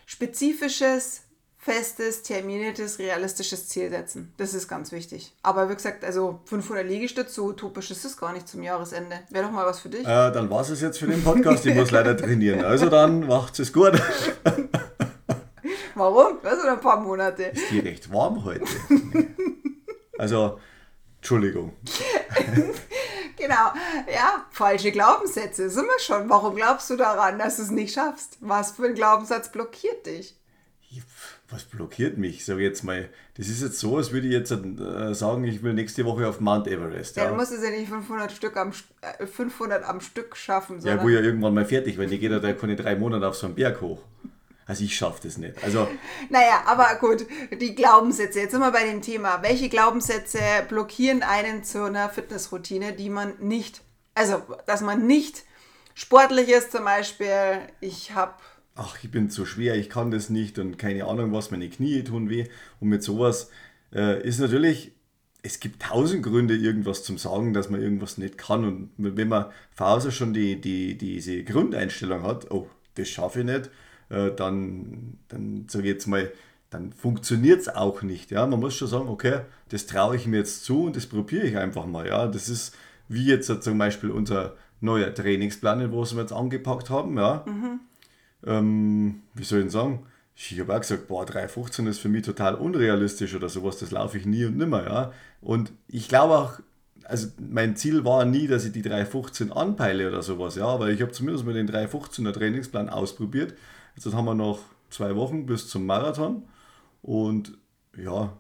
spezifisches, 0.05 1.21
festes, 1.57 2.23
terminiertes, 2.23 3.00
realistisches 3.00 3.69
Ziel 3.69 3.89
setzen. 3.89 4.33
Das 4.35 4.53
ist 4.53 4.67
ganz 4.67 4.91
wichtig. 4.91 5.33
Aber 5.41 5.69
wie 5.69 5.75
gesagt, 5.75 6.03
also 6.03 6.41
500 6.43 6.85
Liegestütze, 6.85 7.35
so 7.35 7.45
utopisch 7.45 7.91
ist 7.91 8.03
es 8.03 8.17
gar 8.17 8.33
nicht 8.33 8.50
zum 8.50 8.62
Jahresende. 8.62 9.21
Wäre 9.29 9.45
doch 9.45 9.51
mal 9.53 9.65
was 9.65 9.79
für 9.79 9.88
dich. 9.88 10.01
Äh, 10.01 10.31
dann 10.31 10.50
war 10.50 10.59
es 10.59 10.81
jetzt 10.81 11.00
für 11.00 11.07
den 11.07 11.23
Podcast. 11.23 11.65
Ich 11.65 11.75
muss 11.75 11.91
leider 11.91 12.17
trainieren. 12.17 12.65
Also 12.65 12.89
dann 12.89 13.25
macht 13.25 13.57
es 13.57 13.71
gut. 13.71 13.93
Warum? 15.95 16.38
Das 16.41 16.59
sind 16.59 16.69
ein 16.69 16.79
paar 16.79 17.00
Monate. 17.00 17.43
Ist 17.43 17.71
die 17.71 17.79
recht 17.79 18.12
warm 18.12 18.43
heute? 18.43 18.65
Also, 20.15 20.59
Entschuldigung. 21.17 21.73
genau, 23.35 23.73
ja, 24.13 24.45
falsche 24.51 24.91
Glaubenssätze 24.91 25.69
sind 25.69 25.85
wir 25.85 26.00
schon. 26.00 26.29
Warum 26.29 26.55
glaubst 26.55 26.89
du 26.91 26.95
daran, 26.95 27.39
dass 27.39 27.57
du 27.57 27.63
es 27.63 27.71
nicht 27.71 27.95
schaffst? 27.95 28.38
Was 28.39 28.73
für 28.73 28.85
ein 28.85 28.93
Glaubenssatz 28.93 29.51
blockiert 29.51 30.05
dich? 30.05 30.38
Was 31.50 31.63
blockiert 31.63 32.17
mich? 32.17 32.45
Sag 32.45 32.59
jetzt 32.59 32.83
mal, 32.83 33.09
das 33.35 33.47
ist 33.47 33.63
jetzt 33.63 33.79
so, 33.79 33.97
als 33.97 34.12
würde 34.12 34.27
ich 34.27 34.33
jetzt 34.33 34.51
äh, 34.51 35.13
sagen, 35.13 35.43
ich 35.43 35.63
will 35.63 35.73
nächste 35.73 36.05
Woche 36.05 36.27
auf 36.27 36.39
Mount 36.39 36.67
Everest. 36.67 37.17
Ja, 37.17 37.23
ja 37.23 37.29
du 37.31 37.35
musst 37.35 37.51
es 37.51 37.63
ja 37.63 37.71
nicht 37.71 37.89
500, 37.89 38.31
Stück 38.31 38.55
am, 38.55 38.71
äh, 39.01 39.25
500 39.25 39.83
am 39.83 40.00
Stück 40.00 40.38
schaffen. 40.38 40.79
Ja, 40.81 41.01
wo 41.03 41.09
ja 41.09 41.21
irgendwann 41.21 41.55
mal 41.55 41.65
fertig, 41.65 41.97
wenn 41.97 42.12
ich 42.12 42.19
gehe 42.19 42.29
da 42.29 42.53
keine 42.53 42.75
drei 42.75 42.95
Monate 42.95 43.27
auf 43.27 43.35
so 43.35 43.47
einen 43.47 43.55
Berg 43.55 43.81
hoch. 43.81 44.03
Also 44.65 44.84
ich 44.84 44.96
schaffe 44.96 45.22
das 45.24 45.38
nicht. 45.38 45.63
Also 45.63 45.88
naja, 46.29 46.63
aber 46.65 46.96
gut, 47.00 47.25
die 47.60 47.75
Glaubenssätze. 47.75 48.39
Jetzt 48.39 48.51
sind 48.51 48.62
wir 48.62 48.72
bei 48.72 48.86
dem 48.86 49.01
Thema. 49.01 49.41
Welche 49.41 49.70
Glaubenssätze 49.70 50.39
blockieren 50.70 51.24
einen 51.24 51.63
zu 51.63 51.84
einer 51.84 52.10
Fitnessroutine, 52.10 52.93
die 52.93 53.10
man 53.10 53.34
nicht, 53.39 53.82
also 54.15 54.41
dass 54.65 54.82
man 54.82 55.05
nicht 55.05 55.43
sportlich 55.93 56.50
ist 56.50 56.72
zum 56.72 56.86
Beispiel. 56.86 57.60
Ich 57.82 58.13
habe 58.13 58.36
ach, 58.75 58.98
ich 59.03 59.12
bin 59.12 59.29
zu 59.29 59.46
schwer, 59.46 59.75
ich 59.75 59.89
kann 59.89 60.12
das 60.12 60.29
nicht 60.29 60.60
und 60.60 60.77
keine 60.77 61.05
Ahnung 61.05 61.32
was, 61.32 61.51
meine 61.51 61.70
Knie 61.70 62.03
tun 62.03 62.29
weh. 62.29 62.48
Und 62.79 62.89
mit 62.89 63.03
sowas 63.03 63.50
äh, 63.93 64.22
ist 64.27 64.39
natürlich, 64.39 64.91
es 65.41 65.60
gibt 65.60 65.82
tausend 65.82 66.24
Gründe, 66.24 66.55
irgendwas 66.55 67.03
zum 67.03 67.17
Sagen, 67.17 67.53
dass 67.53 67.70
man 67.70 67.82
irgendwas 67.82 68.17
nicht 68.17 68.38
kann. 68.38 68.65
Und 68.65 68.91
wenn 68.98 69.27
man 69.27 69.51
von 69.72 70.12
schon 70.12 70.34
die, 70.34 70.60
die, 70.60 70.98
diese 70.98 71.43
Grundeinstellung 71.43 72.24
hat, 72.24 72.50
oh, 72.51 72.70
das 72.96 73.10
schaffe 73.10 73.39
ich 73.39 73.46
nicht, 73.46 73.70
äh, 74.10 74.31
dann, 74.31 75.17
dann 75.27 75.65
sage 75.67 75.86
ich 75.86 75.93
jetzt 75.93 76.07
mal, 76.07 76.31
dann 76.74 76.91
funktioniert 76.91 77.62
es 77.62 77.69
auch 77.69 78.01
nicht. 78.01 78.31
Ja? 78.31 78.45
Man 78.48 78.60
muss 78.60 78.75
schon 78.75 78.88
sagen, 78.88 79.07
okay, 79.07 79.41
das 79.69 79.86
traue 79.86 80.15
ich 80.15 80.27
mir 80.27 80.38
jetzt 80.38 80.65
zu 80.65 80.86
und 80.86 80.95
das 80.95 81.05
probiere 81.05 81.45
ich 81.45 81.57
einfach 81.57 81.86
mal. 81.86 82.07
Ja? 82.07 82.27
Das 82.27 82.50
ist 82.50 82.75
wie 83.07 83.25
jetzt 83.25 83.63
zum 83.63 83.77
Beispiel 83.77 84.10
unser 84.10 84.55
neuer 84.81 85.13
Trainingsplan, 85.13 85.91
wo 85.91 86.03
wir 86.03 86.22
jetzt 86.22 86.33
angepackt 86.33 86.89
haben. 86.89 87.17
Ja? 87.17 87.43
Mhm. 87.45 87.79
Ähm, 88.45 89.22
wie 89.33 89.43
soll 89.43 89.60
ich 89.60 89.65
denn 89.65 89.72
sagen? 89.72 90.05
Ich 90.36 90.60
habe 90.60 90.75
auch 90.75 90.81
gesagt, 90.81 91.07
boah, 91.07 91.25
3,15 91.25 91.88
ist 91.88 92.00
für 92.00 92.10
mich 92.10 92.24
total 92.24 92.55
unrealistisch 92.55 93.36
oder 93.36 93.50
sowas, 93.50 93.77
das 93.77 93.91
laufe 93.91 94.17
ich 94.17 94.25
nie 94.25 94.45
und 94.45 94.57
nimmer. 94.57 94.83
Ja? 94.83 95.13
Und 95.41 95.72
ich 95.88 96.10
glaube 96.10 96.38
auch, 96.38 96.60
also 97.03 97.27
mein 97.38 97.75
Ziel 97.75 98.03
war 98.03 98.25
nie, 98.25 98.48
dass 98.48 98.65
ich 98.65 98.72
die 98.72 98.83
3,15 98.83 99.51
anpeile 99.51 100.07
oder 100.07 100.24
sowas, 100.24 100.55
ja, 100.55 100.65
aber 100.65 100.89
ich 100.89 101.01
habe 101.01 101.12
zumindest 101.12 101.45
mal 101.45 101.53
den 101.53 101.69
3,15er 101.69 102.31
Trainingsplan 102.31 102.89
ausprobiert 102.89 103.53
Jetzt 103.95 104.13
haben 104.13 104.25
wir 104.25 104.35
noch 104.35 104.59
zwei 104.89 105.15
Wochen 105.15 105.45
bis 105.45 105.67
zum 105.67 105.85
Marathon 105.85 106.43
und 107.01 107.57
ja, 107.97 108.35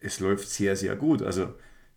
es 0.00 0.20
läuft 0.20 0.48
sehr, 0.48 0.76
sehr 0.76 0.96
gut. 0.96 1.22
Also 1.22 1.54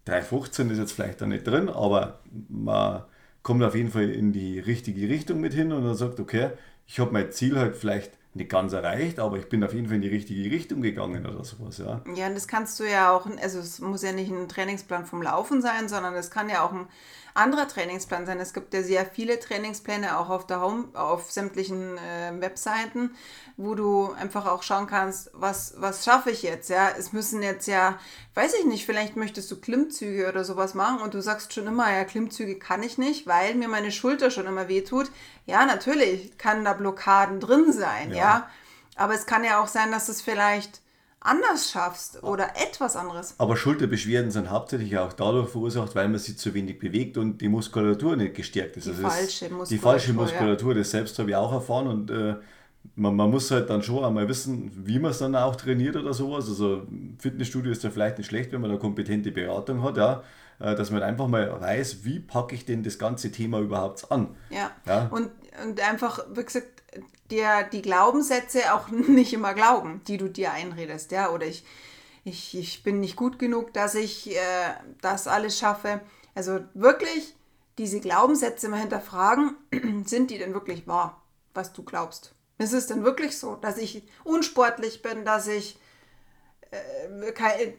3,15 0.07 0.71
ist 0.71 0.77
jetzt 0.77 0.91
vielleicht 0.91 1.21
da 1.21 1.25
nicht 1.25 1.45
drin, 1.45 1.69
aber 1.69 2.19
man 2.49 3.03
kommt 3.43 3.63
auf 3.63 3.75
jeden 3.75 3.91
Fall 3.91 4.09
in 4.09 4.33
die 4.33 4.59
richtige 4.59 5.09
Richtung 5.09 5.39
mit 5.39 5.53
hin 5.53 5.71
und 5.71 5.83
dann 5.83 5.95
sagt, 5.95 6.19
okay, 6.19 6.51
ich 6.87 6.99
habe 6.99 7.11
mein 7.11 7.31
Ziel 7.31 7.57
halt 7.57 7.75
vielleicht 7.75 8.17
nicht 8.35 8.49
ganz 8.49 8.73
erreicht, 8.73 9.19
aber 9.19 9.37
ich 9.37 9.47
bin 9.47 9.63
auf 9.63 9.73
jeden 9.73 9.87
Fall 9.87 9.95
in 9.95 10.01
die 10.01 10.09
richtige 10.09 10.51
Richtung 10.51 10.81
gegangen 10.81 11.25
oder 11.25 11.43
sowas, 11.43 11.77
ja. 11.77 12.01
Ja, 12.15 12.27
und 12.27 12.35
das 12.35 12.47
kannst 12.47 12.79
du 12.79 12.83
ja 12.83 13.15
auch, 13.15 13.27
also 13.41 13.59
es 13.59 13.79
muss 13.79 14.03
ja 14.03 14.11
nicht 14.11 14.29
ein 14.29 14.49
Trainingsplan 14.49 15.05
vom 15.05 15.21
Laufen 15.21 15.61
sein, 15.61 15.87
sondern 15.87 16.13
es 16.15 16.31
kann 16.31 16.49
ja 16.49 16.65
auch 16.65 16.73
ein 16.73 16.87
anderer 17.35 17.67
Trainingsplan 17.67 18.25
sein. 18.25 18.39
Es 18.39 18.53
gibt 18.53 18.73
ja 18.73 18.81
sehr 18.81 19.05
viele 19.05 19.39
Trainingspläne 19.39 20.17
auch 20.17 20.29
auf 20.29 20.47
der 20.47 20.61
Home, 20.61 20.87
auf 20.93 21.31
sämtlichen 21.31 21.97
äh, 21.97 22.31
Webseiten, 22.39 23.15
wo 23.57 23.75
du 23.75 24.11
einfach 24.13 24.45
auch 24.45 24.63
schauen 24.63 24.87
kannst, 24.87 25.29
was, 25.33 25.75
was 25.77 26.05
schaffe 26.05 26.31
ich 26.31 26.43
jetzt, 26.43 26.69
ja. 26.69 26.89
Es 26.97 27.13
müssen 27.13 27.43
jetzt 27.43 27.67
ja, 27.67 27.99
weiß 28.33 28.53
ich 28.55 28.65
nicht, 28.65 28.85
vielleicht 28.85 29.17
möchtest 29.17 29.51
du 29.51 29.59
Klimmzüge 29.59 30.29
oder 30.29 30.45
sowas 30.45 30.73
machen 30.73 31.01
und 31.01 31.13
du 31.13 31.21
sagst 31.21 31.53
schon 31.53 31.67
immer, 31.67 31.91
ja, 31.91 32.05
Klimmzüge 32.05 32.57
kann 32.57 32.81
ich 32.81 32.97
nicht, 32.97 33.27
weil 33.27 33.55
mir 33.55 33.67
meine 33.67 33.91
Schulter 33.91 34.31
schon 34.31 34.47
immer 34.47 34.69
wehtut. 34.69 35.11
Ja, 35.45 35.65
natürlich 35.65 36.37
kann 36.37 36.63
da 36.63 36.73
Blockaden 36.73 37.39
drin 37.41 37.71
sein, 37.73 38.11
ja. 38.11 38.15
ja. 38.15 38.49
Aber 38.95 39.13
es 39.13 39.25
kann 39.25 39.43
ja 39.43 39.61
auch 39.61 39.67
sein, 39.67 39.91
dass 39.91 40.07
es 40.07 40.21
vielleicht 40.21 40.81
anders 41.25 41.71
schaffst 41.71 42.23
oder 42.23 42.49
etwas 42.55 42.95
anderes. 42.95 43.35
Aber 43.37 43.57
Schulterbeschwerden 43.57 44.31
sind 44.31 44.49
hauptsächlich 44.49 44.97
auch 44.97 45.13
dadurch 45.13 45.49
verursacht, 45.49 45.95
weil 45.95 46.07
man 46.07 46.19
sich 46.19 46.37
zu 46.37 46.53
wenig 46.53 46.79
bewegt 46.79 47.17
und 47.17 47.39
die 47.41 47.49
Muskulatur 47.49 48.15
nicht 48.15 48.35
gestärkt 48.35 48.77
ist. 48.77 48.85
Die 48.85 48.91
also 48.91 49.01
falsche 49.01 49.45
Muskulatur. 49.45 49.67
Die 49.67 49.77
falsche 49.77 50.13
Muskulatur, 50.13 50.71
ja. 50.73 50.77
das 50.79 50.91
selbst 50.91 51.17
habe 51.19 51.31
ich 51.31 51.35
auch 51.35 51.51
erfahren 51.51 51.87
und 51.87 52.11
äh, 52.11 52.35
man, 52.95 53.15
man, 53.15 53.31
muss 53.31 53.49
halt 53.51 53.69
dann 53.69 53.81
schon 53.81 54.03
einmal 54.03 54.29
wissen, 54.29 54.71
wie 54.85 54.99
man 54.99 55.11
es 55.11 55.17
dann 55.17 55.35
auch 55.35 55.55
trainiert 55.55 55.95
oder 55.95 56.13
sowas. 56.13 56.47
Also 56.47 56.83
Fitnessstudio 57.17 57.71
ist 57.71 57.83
ja 57.83 57.89
vielleicht 57.89 58.17
nicht 58.19 58.27
schlecht, 58.27 58.51
wenn 58.51 58.61
man 58.61 58.69
eine 58.69 58.79
kompetente 58.79 59.31
Beratung 59.31 59.83
hat, 59.83 59.97
ja 59.97 60.23
dass 60.59 60.91
man 60.91 61.03
einfach 61.03 61.27
mal 61.27 61.59
weiß, 61.59 62.05
wie 62.05 62.19
packe 62.19 62.55
ich 62.55 62.65
denn 62.65 62.83
das 62.83 62.97
ganze 62.97 63.31
Thema 63.31 63.59
überhaupt 63.59 64.11
an. 64.11 64.35
Ja, 64.49 64.71
ja? 64.85 65.07
Und, 65.11 65.31
und 65.63 65.79
einfach, 65.81 66.25
wie 66.31 66.43
gesagt, 66.43 66.83
dir 67.29 67.63
die 67.71 67.81
Glaubenssätze 67.81 68.73
auch 68.73 68.89
nicht 68.89 69.33
immer 69.33 69.53
glauben, 69.53 70.01
die 70.07 70.17
du 70.17 70.29
dir 70.29 70.51
einredest, 70.51 71.11
ja, 71.11 71.29
oder 71.31 71.45
ich, 71.45 71.63
ich, 72.23 72.57
ich 72.57 72.83
bin 72.83 72.99
nicht 72.99 73.15
gut 73.15 73.39
genug, 73.39 73.73
dass 73.73 73.95
ich 73.95 74.35
äh, 74.35 74.39
das 75.01 75.27
alles 75.27 75.59
schaffe. 75.59 76.01
Also 76.33 76.59
wirklich 76.73 77.35
diese 77.77 77.99
Glaubenssätze 77.99 78.69
mal 78.69 78.79
hinterfragen, 78.79 79.55
sind 80.05 80.31
die 80.31 80.37
denn 80.37 80.53
wirklich 80.53 80.87
wahr, 80.87 81.21
was 81.53 81.73
du 81.73 81.83
glaubst? 81.83 82.33
Ist 82.57 82.73
es 82.73 82.87
denn 82.87 83.03
wirklich 83.03 83.37
so, 83.37 83.55
dass 83.55 83.77
ich 83.77 84.03
unsportlich 84.23 85.01
bin, 85.01 85.25
dass 85.25 85.47
ich, 85.47 85.75
äh, 85.75 85.79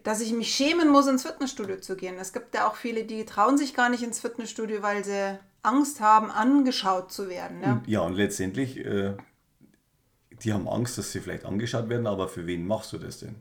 dass 0.02 0.20
ich 0.20 0.32
mich 0.32 0.54
schämen 0.54 0.90
muss, 0.90 1.06
ins 1.06 1.22
Fitnessstudio 1.22 1.80
zu 1.80 1.96
gehen? 1.96 2.16
Es 2.18 2.32
gibt 2.32 2.54
ja 2.54 2.68
auch 2.68 2.76
viele, 2.76 3.04
die 3.04 3.24
trauen 3.24 3.58
sich 3.58 3.74
gar 3.74 3.88
nicht 3.88 4.02
ins 4.02 4.20
Fitnessstudio, 4.20 4.82
weil 4.82 5.04
sie 5.04 5.38
Angst 5.62 6.00
haben, 6.00 6.30
angeschaut 6.30 7.12
zu 7.12 7.28
werden. 7.28 7.62
Ja, 7.62 7.82
ja 7.86 8.00
und 8.00 8.14
letztendlich 8.14 8.78
äh, 8.84 9.14
die 10.42 10.52
haben 10.52 10.68
Angst, 10.68 10.98
dass 10.98 11.12
sie 11.12 11.20
vielleicht 11.20 11.44
angeschaut 11.44 11.88
werden, 11.88 12.06
aber 12.06 12.28
für 12.28 12.46
wen 12.46 12.66
machst 12.66 12.92
du 12.92 12.98
das 12.98 13.18
denn? 13.18 13.36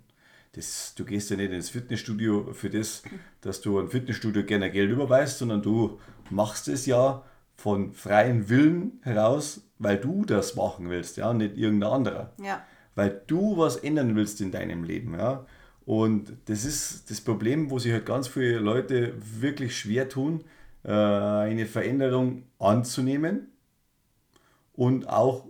Das, 0.54 0.94
du 0.96 1.04
gehst 1.04 1.30
ja 1.30 1.36
nicht 1.36 1.52
ins 1.52 1.70
Fitnessstudio 1.70 2.54
für 2.54 2.70
das, 2.70 3.04
dass 3.42 3.60
du 3.62 3.80
ein 3.80 3.90
Fitnessstudio 3.90 4.44
gerne 4.46 4.72
Geld 4.72 4.90
überweist, 4.90 5.40
sondern 5.40 5.62
du 5.62 6.00
machst 6.30 6.68
es 6.70 6.86
ja 6.86 7.24
von 7.56 7.94
freiem 7.94 8.48
Willen 8.50 9.00
heraus, 9.02 9.62
weil 9.80 9.98
du 9.98 10.24
das 10.24 10.56
machen 10.56 10.90
willst, 10.90 11.18
ja, 11.18 11.34
nicht 11.34 11.58
irgendein 11.58 11.92
anderer. 11.92 12.34
Ja. 12.42 12.64
Weil 12.96 13.22
du 13.28 13.58
was 13.58 13.78
ändern 13.78 14.16
willst 14.16 14.42
in 14.42 14.52
deinem 14.52 14.84
Leben, 14.84 15.14
ja. 15.18 15.46
Und 15.86 16.34
das 16.46 16.66
ist 16.66 17.12
das 17.12 17.22
Problem, 17.22 17.70
wo 17.70 17.78
sich 17.78 17.92
halt 17.92 18.06
ganz 18.08 18.28
viele 18.28 18.58
Leute 18.60 19.14
wirklich 19.20 19.78
schwer 19.78 20.10
tun, 20.10 20.44
äh, 20.84 20.92
eine 20.92 21.66
Veränderung 21.68 22.44
anzunehmen 22.58 23.50
und 24.74 25.08
auch 25.10 25.46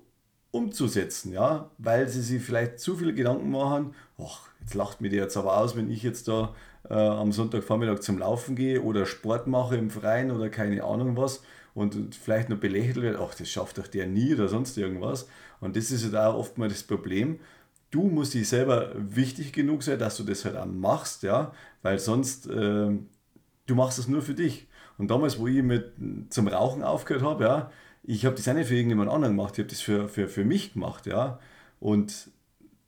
umzusetzen, 0.52 1.34
ja, 1.34 1.70
weil 1.78 2.08
sie 2.08 2.22
sich 2.22 2.42
vielleicht 2.42 2.80
zu 2.80 2.96
viele 2.96 3.14
Gedanken 3.14 3.52
machen, 3.52 3.94
ach, 4.18 4.48
jetzt 4.62 4.74
lacht 4.74 5.02
mir 5.02 5.10
der 5.10 5.24
jetzt 5.24 5.38
aber 5.38 5.58
aus, 5.58 5.76
wenn 5.76 5.92
ich 5.92 6.02
jetzt 6.04 6.28
da 6.28 6.56
äh, 6.90 6.94
am 6.94 7.32
Sonntagvormittag 7.32 8.00
zum 8.00 8.20
Laufen 8.20 8.56
gehe 8.56 8.82
oder 8.82 9.06
Sport 9.06 9.48
mache 9.48 9.76
im 9.76 9.90
Freien 9.90 10.32
oder 10.32 10.50
keine 10.50 10.84
Ahnung 10.84 11.18
was 11.18 11.44
und 11.74 12.16
vielleicht 12.16 12.50
noch 12.50 12.58
belächelt 12.58 12.98
wird, 12.98 13.18
ach, 13.20 13.36
das 13.36 13.50
schafft 13.50 13.78
doch 13.78 13.88
der 13.88 14.08
nie 14.08 14.34
oder 14.34 14.48
sonst 14.48 14.78
irgendwas. 14.78 15.28
Und 15.66 15.76
das 15.76 15.92
ist 15.92 16.04
halt 16.06 16.16
auch 16.16 16.36
oft 16.36 16.58
mal 16.58 16.70
das 16.70 16.84
Problem. 16.84 17.40
Du 17.92 18.04
musst 18.04 18.34
dich 18.34 18.48
selber 18.48 18.92
wichtig 18.96 19.52
genug 19.52 19.84
sein, 19.84 20.00
dass 20.00 20.18
du 20.18 20.24
das 20.24 20.46
halt 20.46 20.56
auch 20.58 20.66
machst, 20.66 21.24
ja, 21.24 21.54
weil 21.82 21.98
sonst, 22.00 22.48
äh, 22.48 22.92
du 23.66 23.76
machst 23.76 24.00
es 24.00 24.08
nur 24.08 24.22
für 24.22 24.36
dich. 24.36 24.68
Und 24.98 25.12
damals, 25.12 25.40
wo 25.40 25.48
ich 25.48 25.64
mit 25.64 25.94
zum 26.30 26.48
Rauchen 26.48 26.84
aufgehört 26.84 27.24
habe, 27.24 27.44
ja, 27.44 27.72
ich 28.04 28.26
habe 28.26 28.36
das 28.36 28.48
auch 28.48 28.54
nicht 28.54 28.68
für 28.68 28.76
irgendjemand 28.76 29.10
anderen 29.10 29.36
gemacht, 29.36 29.56
ich 29.56 29.60
habe 29.60 29.70
das 29.70 29.82
für, 29.82 30.08
für, 30.08 30.28
für 30.28 30.46
mich 30.46 30.74
gemacht, 30.74 31.08
ja. 31.08 31.40
Und 31.80 32.30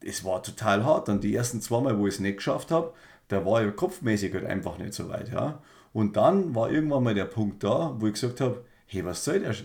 es 0.02 0.24
war 0.24 0.44
total 0.44 0.86
hart. 0.86 1.08
Dann 1.08 1.20
die 1.20 1.36
ersten 1.36 1.62
zwei 1.62 1.82
Mal, 1.82 1.98
wo 1.98 2.08
ich 2.08 2.16
es 2.16 2.20
nicht 2.20 2.38
geschafft 2.38 2.72
habe, 2.72 2.94
da 3.28 3.46
war 3.46 3.66
ich 3.66 3.76
kopfmäßig 3.76 4.34
halt 4.34 4.46
einfach 4.46 4.78
nicht 4.78 4.94
so 4.94 5.10
weit, 5.10 5.32
ja. 5.32 5.62
Und 5.94 6.16
dann 6.16 6.54
war 6.54 6.72
irgendwann 6.72 7.04
mal 7.04 7.16
der 7.16 7.26
Punkt 7.26 7.64
da, 7.64 7.96
wo 7.98 8.08
ich 8.08 8.14
gesagt 8.14 8.40
habe, 8.40 8.64
hey, 8.86 9.04
was 9.04 9.24
soll 9.26 9.40
der? 9.40 9.54
Sch 9.54 9.64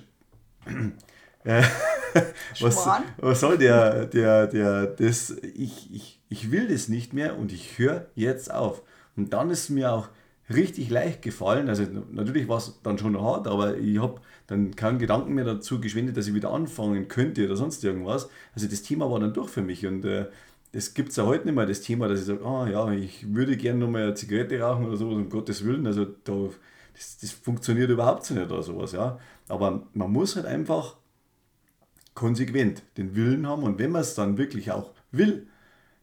äh, 1.45 1.63
was, 2.61 2.89
was 3.19 3.41
soll 3.41 3.59
der, 3.59 4.07
der, 4.07 4.47
der, 4.47 4.87
das, 4.87 5.31
ich, 5.31 5.93
ich, 5.93 6.21
ich 6.29 6.51
will 6.51 6.69
das 6.69 6.89
nicht 6.89 7.13
mehr 7.13 7.39
und 7.39 7.53
ich 7.53 7.79
höre 7.79 8.07
jetzt 8.15 8.53
auf. 8.53 8.83
Und 9.17 9.33
dann 9.33 9.51
ist 9.51 9.69
mir 9.71 9.93
auch 9.93 10.09
richtig 10.53 10.91
leicht 10.91 11.23
gefallen. 11.23 11.69
Also 11.69 11.85
natürlich 12.11 12.49
war 12.49 12.59
es 12.59 12.81
dann 12.83 12.99
schon 12.99 13.21
hart, 13.21 13.47
aber 13.47 13.77
ich 13.77 14.01
habe 14.01 14.21
dann 14.47 14.75
keinen 14.77 14.99
Gedanken 14.99 15.35
mehr 15.35 15.45
dazu 15.45 15.81
geschwendet, 15.81 16.17
dass 16.17 16.27
ich 16.27 16.35
wieder 16.35 16.53
anfangen 16.53 17.09
könnte 17.09 17.45
oder 17.45 17.57
sonst 17.57 17.85
irgendwas. 17.85 18.29
Also 18.55 18.69
das 18.69 18.83
Thema 18.83 19.11
war 19.11 19.21
dann 19.21 19.35
durch 19.35 19.51
für 19.51 19.63
mich 19.63 19.87
und 19.87 20.05
äh, 20.05 20.27
das 20.73 20.95
gibt 20.95 21.11
es 21.11 21.17
ja 21.17 21.27
heute 21.27 21.45
nicht 21.45 21.55
mehr, 21.55 21.67
das 21.67 21.83
Thema, 21.83 22.09
dass 22.09 22.21
ich 22.21 22.27
sage, 22.27 22.45
ah 22.45 22.67
ja, 22.67 22.91
ich 22.93 23.33
würde 23.35 23.57
gerne 23.57 23.81
nochmal 23.81 24.05
eine 24.05 24.15
Zigarette 24.15 24.59
rauchen 24.59 24.87
oder 24.87 24.97
sowas, 24.97 25.17
um 25.17 25.29
Gottes 25.29 25.65
Willen. 25.65 25.87
Also 25.87 26.07
da, 26.25 26.49
das, 26.95 27.19
das 27.19 27.31
funktioniert 27.31 27.91
überhaupt 27.91 28.31
nicht 28.31 28.43
oder 28.43 28.63
sowas, 28.63 28.93
ja. 28.93 29.19
Aber 29.49 29.87
man 29.93 30.11
muss 30.11 30.35
halt 30.37 30.47
einfach 30.47 30.97
konsequent 32.15 32.83
den 32.97 33.15
Willen 33.15 33.47
haben 33.47 33.63
und 33.63 33.79
wenn 33.79 33.91
man 33.91 34.03
es 34.03 34.15
dann 34.15 34.39
wirklich 34.39 34.71
auch 34.71 34.91
will, 35.11 35.47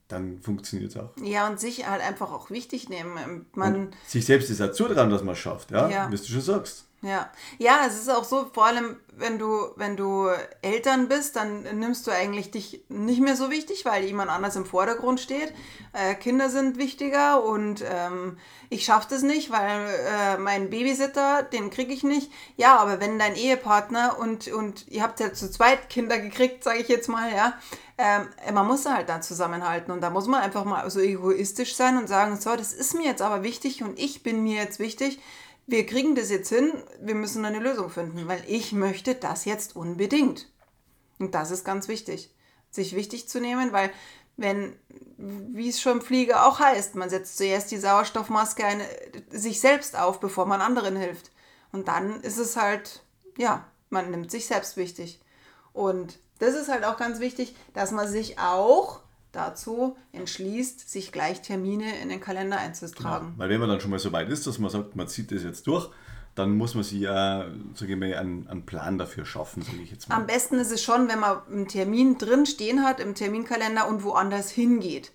dann 0.07 0.39
funktioniert 0.41 0.91
es 0.91 0.97
auch. 0.97 1.11
Ja, 1.23 1.47
und 1.47 1.59
sich 1.59 1.87
halt 1.87 2.01
einfach 2.01 2.31
auch 2.31 2.49
wichtig 2.49 2.89
nehmen. 2.89 3.45
Man 3.53 3.75
und 3.75 3.95
sich 4.07 4.25
selbst 4.25 4.49
ist 4.49 4.61
auch 4.61 4.71
zutrauen, 4.71 5.09
dass 5.09 5.23
man 5.23 5.33
es 5.33 5.39
schafft, 5.39 5.71
ja, 5.71 5.87
ja. 5.87 6.11
wie 6.11 6.15
du 6.15 6.23
schon 6.23 6.41
sagst. 6.41 6.88
Ja, 7.01 7.31
ja, 7.57 7.85
es 7.87 7.95
ist 7.95 8.09
auch 8.09 8.25
so, 8.25 8.49
vor 8.53 8.65
allem 8.65 8.97
wenn 9.19 9.37
du, 9.37 9.67
wenn 9.75 9.95
du 9.95 10.27
Eltern 10.61 11.07
bist, 11.07 11.35
dann 11.35 11.63
nimmst 11.79 12.07
du 12.07 12.11
eigentlich 12.11 12.51
dich 12.51 12.83
nicht 12.89 13.21
mehr 13.21 13.35
so 13.35 13.49
wichtig, 13.49 13.85
weil 13.85 14.03
jemand 14.03 14.29
anders 14.29 14.55
im 14.55 14.65
Vordergrund 14.65 15.19
steht. 15.19 15.53
Äh, 15.93 16.15
Kinder 16.15 16.49
sind 16.49 16.77
wichtiger 16.77 17.43
und 17.43 17.83
ähm, 17.89 18.37
ich 18.69 18.85
schaffe 18.85 19.07
das 19.09 19.21
nicht, 19.21 19.51
weil 19.51 19.87
äh, 19.87 20.37
mein 20.37 20.69
Babysitter, 20.69 21.43
den 21.43 21.69
kriege 21.69 21.93
ich 21.93 22.03
nicht. 22.03 22.31
Ja, 22.55 22.77
aber 22.77 22.99
wenn 22.99 23.19
dein 23.19 23.35
Ehepartner 23.35 24.17
und, 24.19 24.47
und 24.47 24.87
ihr 24.87 25.03
habt 25.03 25.19
ja 25.19 25.33
zu 25.33 25.51
zweit 25.51 25.89
Kinder 25.89 26.17
gekriegt, 26.19 26.63
sage 26.63 26.79
ich 26.79 26.87
jetzt 26.87 27.09
mal, 27.09 27.31
ja, 27.33 27.53
ähm, 27.97 28.27
man 28.53 28.67
muss 28.67 28.85
halt 28.85 29.09
da 29.09 29.21
zusammenhalten 29.21 29.91
und 29.91 30.01
da 30.01 30.09
muss 30.09 30.27
man 30.27 30.41
einfach 30.41 30.63
mal 30.63 30.89
so 30.89 30.99
egoistisch 30.99 31.75
sein 31.75 31.97
und 31.97 32.07
sagen, 32.07 32.39
so, 32.39 32.55
das 32.55 32.73
ist 32.73 32.93
mir 32.93 33.05
jetzt 33.05 33.21
aber 33.21 33.43
wichtig 33.43 33.83
und 33.83 33.99
ich 33.99 34.23
bin 34.23 34.43
mir 34.43 34.55
jetzt 34.61 34.79
wichtig 34.79 35.19
wir 35.69 35.85
kriegen 35.85 36.15
das 36.15 36.29
jetzt 36.29 36.49
hin, 36.49 36.71
wir 36.99 37.15
müssen 37.15 37.45
eine 37.45 37.59
Lösung 37.59 37.89
finden, 37.89 38.27
weil 38.27 38.43
ich 38.47 38.71
möchte 38.71 39.15
das 39.15 39.45
jetzt 39.45 39.75
unbedingt. 39.75 40.51
Und 41.19 41.35
das 41.35 41.51
ist 41.51 41.63
ganz 41.63 41.87
wichtig, 41.87 42.33
sich 42.71 42.95
wichtig 42.95 43.29
zu 43.29 43.39
nehmen, 43.39 43.71
weil 43.71 43.91
wenn, 44.35 44.75
wie 45.17 45.69
es 45.69 45.81
schon 45.81 45.99
im 45.99 46.01
Flieger 46.01 46.47
auch 46.47 46.59
heißt, 46.59 46.95
man 46.95 47.09
setzt 47.09 47.37
zuerst 47.37 47.71
die 47.71 47.77
Sauerstoffmaske 47.77 48.65
eine, 48.65 48.85
sich 49.29 49.59
selbst 49.59 49.97
auf, 49.97 50.19
bevor 50.19 50.45
man 50.45 50.61
anderen 50.61 50.95
hilft. 50.95 51.31
Und 51.71 51.87
dann 51.87 52.21
ist 52.21 52.37
es 52.37 52.55
halt, 52.55 53.03
ja, 53.37 53.65
man 53.89 54.09
nimmt 54.09 54.31
sich 54.31 54.47
selbst 54.47 54.77
wichtig. 54.77 55.21
Und 55.73 56.19
das 56.39 56.55
ist 56.55 56.69
halt 56.69 56.85
auch 56.85 56.97
ganz 56.97 57.19
wichtig, 57.19 57.55
dass 57.73 57.91
man 57.91 58.07
sich 58.07 58.39
auch 58.39 59.01
dazu 59.31 59.97
entschließt, 60.11 60.89
sich 60.89 61.11
gleich 61.11 61.41
Termine 61.41 61.99
in 62.01 62.09
den 62.09 62.19
Kalender 62.19 62.57
einzutragen. 62.57 63.27
Genau. 63.27 63.39
Weil 63.39 63.49
wenn 63.49 63.59
man 63.59 63.69
dann 63.69 63.79
schon 63.79 63.91
mal 63.91 63.99
so 63.99 64.11
weit 64.11 64.29
ist, 64.29 64.47
dass 64.47 64.59
man 64.59 64.69
sagt, 64.69 64.95
man 64.95 65.07
zieht 65.07 65.31
das 65.31 65.43
jetzt 65.43 65.67
durch, 65.67 65.89
dann 66.35 66.55
muss 66.55 66.73
man 66.73 66.83
sich 66.83 67.01
ja, 67.01 67.45
sage 67.75 67.93
ich 67.93 67.99
mal, 67.99 68.13
einen, 68.15 68.47
einen 68.47 68.65
Plan 68.65 68.97
dafür 68.97 69.25
schaffen, 69.25 69.61
sage 69.61 69.79
ich 69.83 69.91
jetzt 69.91 70.07
mal. 70.07 70.15
Am 70.15 70.25
besten 70.25 70.55
ist 70.55 70.71
es 70.71 70.81
schon, 70.81 71.09
wenn 71.09 71.19
man 71.19 71.41
einen 71.47 71.67
Termin 71.67 72.17
drin 72.17 72.45
stehen 72.45 72.83
hat 72.83 72.99
im 72.99 73.13
Terminkalender 73.13 73.87
und 73.87 74.03
woanders 74.03 74.49
hingeht. 74.49 75.11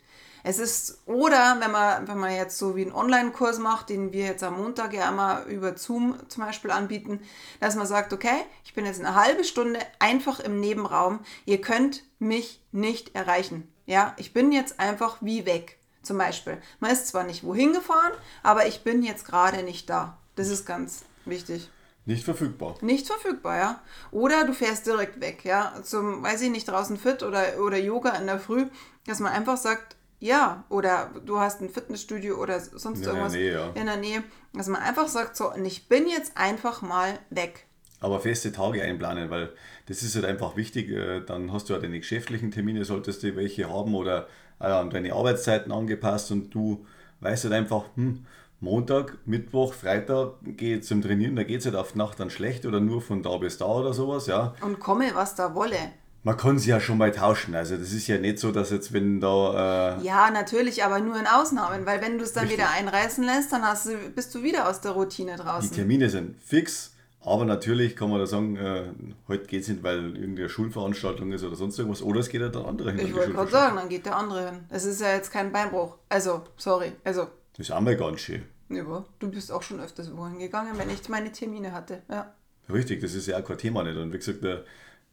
Es 0.47 0.59
ist, 0.59 1.00
oder 1.06 1.56
wenn 1.61 1.71
man, 1.71 2.06
wenn 2.06 2.18
man 2.18 2.30
jetzt 2.30 2.59
so 2.59 2.76
wie 2.76 2.83
einen 2.83 2.92
Online-Kurs 2.92 3.59
macht, 3.59 3.88
den 3.88 4.12
wir 4.12 4.26
jetzt 4.26 4.42
am 4.42 4.59
Montag 4.59 4.92
ja 4.92 5.09
immer 5.09 5.44
über 5.47 5.78
Zoom 5.78 6.16
zum 6.28 6.44
Beispiel 6.44 6.71
anbieten, 6.71 7.21
dass 7.61 7.76
man 7.76 7.87
sagt, 7.87 8.12
okay, 8.12 8.44
ich 8.62 8.75
bin 8.75 8.85
jetzt 8.85 9.00
eine 9.00 9.14
halbe 9.14 9.44
Stunde 9.44 9.80
einfach 10.00 10.40
im 10.40 10.61
Nebenraum, 10.61 11.21
ihr 11.47 11.62
könnt 11.62 12.04
mich 12.18 12.61
nicht 12.73 13.14
erreichen. 13.14 13.73
Ja, 13.87 14.14
ich 14.17 14.33
bin 14.33 14.53
jetzt 14.53 14.81
einfach 14.81 15.19
wie 15.21 15.47
weg. 15.47 15.79
Zum 16.03 16.19
Beispiel. 16.19 16.59
Man 16.80 16.91
ist 16.91 17.08
zwar 17.08 17.25
nicht 17.25 17.45
wohin 17.45 17.73
gefahren, 17.73 18.13
aber 18.43 18.67
ich 18.67 18.82
bin 18.85 19.02
jetzt 19.02 19.26
gerade 19.26 19.63
nicht 19.63 19.89
da. 19.89 20.19
Das 20.37 20.49
ist 20.49 20.67
ganz 20.67 21.04
wichtig. 21.25 21.71
Nicht 22.06 22.25
verfügbar. 22.25 22.76
Nicht 22.82 23.06
verfügbar, 23.06 23.56
ja. 23.56 23.82
Oder 24.11 24.45
du 24.45 24.52
fährst 24.52 24.87
direkt 24.87 25.21
weg, 25.21 25.45
ja. 25.45 25.73
Zum, 25.82 26.23
weiß 26.23 26.43
ich 26.43 26.50
nicht, 26.50 26.69
draußen 26.69 26.99
fit 26.99 27.23
oder, 27.23 27.58
oder 27.58 27.78
Yoga 27.78 28.11
in 28.11 28.26
der 28.26 28.39
Früh, 28.39 28.67
dass 29.06 29.21
man 29.21 29.32
einfach 29.32 29.56
sagt, 29.56 29.97
ja, 30.21 30.65
oder 30.69 31.11
du 31.25 31.41
hast 31.41 31.61
ein 31.61 31.71
Fitnessstudio 31.71 32.37
oder 32.37 32.61
sonst 32.61 33.00
in 33.00 33.04
irgendwas 33.04 33.32
Nähe, 33.32 33.52
ja. 33.52 33.71
in 33.75 33.87
der 33.87 33.97
Nähe, 33.97 34.23
dass 34.52 34.69
man 34.69 34.82
einfach 34.82 35.08
sagt, 35.08 35.37
so, 35.37 35.52
und 35.52 35.65
ich 35.65 35.89
bin 35.89 36.06
jetzt 36.08 36.37
einfach 36.37 36.82
mal 36.82 37.19
weg. 37.30 37.67
Aber 38.00 38.21
feste 38.21 38.52
Tage 38.52 38.83
einplanen, 38.83 39.30
weil 39.30 39.50
das 39.87 40.02
ist 40.02 40.15
halt 40.15 40.25
einfach 40.25 40.57
wichtig. 40.57 40.91
Äh, 40.91 41.21
dann 41.21 41.52
hast 41.52 41.69
du 41.69 41.75
ja 41.75 41.78
deine 41.78 41.99
geschäftlichen 41.99 42.50
Termine, 42.50 42.85
solltest 42.85 43.23
du 43.23 43.37
welche 43.37 43.69
haben 43.69 43.95
oder 43.95 44.28
an 44.59 44.91
deine 44.91 45.13
Arbeitszeiten 45.13 45.73
angepasst 45.73 46.30
und 46.30 46.54
du 46.54 46.87
weißt 47.21 47.45
halt 47.45 47.54
einfach, 47.54 47.85
hm, 47.97 48.25
Montag, 48.61 49.19
Mittwoch, 49.26 49.75
Freitag 49.75 50.35
gehe 50.43 50.80
zum 50.80 51.02
Trainieren, 51.02 51.37
da 51.37 51.43
geht 51.43 51.61
es 51.61 51.67
halt 51.67 51.76
auf 51.76 51.93
die 51.93 51.99
Nacht 51.99 52.19
dann 52.21 52.30
schlecht 52.30 52.65
oder 52.67 52.80
nur 52.80 53.02
von 53.02 53.23
da 53.23 53.37
bis 53.37 53.59
da 53.59 53.67
oder 53.67 53.93
sowas, 53.93 54.26
ja. 54.26 54.54
Und 54.63 54.80
komme, 54.80 55.11
was 55.15 55.35
da 55.35 55.54
wolle. 55.54 55.76
Man 56.23 56.39
kann 56.39 56.59
sie 56.59 56.71
ja 56.71 56.80
schon 56.80 56.97
mal 56.97 57.13
tauschen. 57.13 57.54
Also 57.54 57.76
das 57.76 57.93
ist 57.93 58.07
ja 58.07 58.17
nicht 58.17 58.39
so, 58.39 58.50
dass 58.50 58.71
jetzt, 58.71 58.95
wenn 58.95 59.21
da... 59.21 59.99
Äh 59.99 60.04
ja, 60.04 60.30
natürlich, 60.30 60.83
aber 60.83 60.99
nur 61.00 61.19
in 61.19 61.26
Ausnahmen, 61.26 61.85
weil 61.85 62.00
wenn 62.00 62.17
du 62.17 62.25
es 62.25 62.33
dann 62.33 62.45
richtig. 62.45 62.61
wieder 62.61 62.71
einreißen 62.71 63.23
lässt, 63.23 63.52
dann 63.52 63.63
hast 63.63 63.87
du, 63.87 63.97
bist 64.15 64.35
du 64.35 64.43
wieder 64.43 64.71
aus 64.71 64.80
der 64.80 64.93
Routine 64.93 65.37
draußen. 65.37 65.69
Die 65.69 65.76
Termine 65.76 66.09
sind 66.09 66.43
fix 66.43 66.94
aber 67.25 67.45
natürlich 67.45 67.97
kann 67.97 68.10
man 68.10 68.19
da 68.19 68.26
sagen, 68.26 68.56
äh, 68.56 68.84
heute 69.28 69.47
geht 69.47 69.63
es 69.63 69.69
nicht, 69.69 69.82
weil 69.82 70.17
irgendeine 70.17 70.49
Schulveranstaltung 70.49 71.32
ist 71.32 71.43
oder 71.43 71.56
sonst 71.56 71.78
irgendwas. 71.78 72.02
Oder 72.02 72.21
es 72.21 72.28
geht 72.28 72.43
ja 72.43 72.49
der 72.49 72.67
andere 72.67 72.93
hin. 72.93 73.06
Ich 73.06 73.15
wollte 73.15 73.32
gerade 73.32 73.50
sagen, 73.50 73.76
dann 73.76 73.89
geht 73.89 74.04
der 74.04 74.17
andere 74.17 74.50
hin. 74.50 74.60
Es 74.69 74.84
ist 74.84 75.00
ja 75.00 75.15
jetzt 75.15 75.32
kein 75.32 75.50
Beinbruch. 75.50 75.97
Also, 76.08 76.43
sorry. 76.56 76.93
Also. 77.02 77.28
Das 77.56 77.69
ist 77.69 77.71
auch 77.71 77.80
mal 77.80 77.97
ganz 77.97 78.21
schön. 78.21 78.43
Ja, 78.69 79.04
du 79.19 79.30
bist 79.30 79.52
auch 79.52 79.63
schon 79.63 79.80
öfters 79.80 80.15
wohin 80.17 80.39
gegangen, 80.39 80.73
wenn 80.76 80.91
ich 80.91 81.08
meine 81.08 81.32
Termine 81.32 81.73
hatte. 81.73 82.02
Ja. 82.10 82.34
Richtig, 82.73 83.00
das 83.00 83.15
ist 83.15 83.26
ja 83.26 83.39
auch 83.39 83.45
kein 83.45 83.58
Thema 83.58 83.84
nicht. 83.84 83.97
Und 83.97 84.13
wie 84.13 84.19
gesagt, 84.19 84.43
der, 84.43 84.65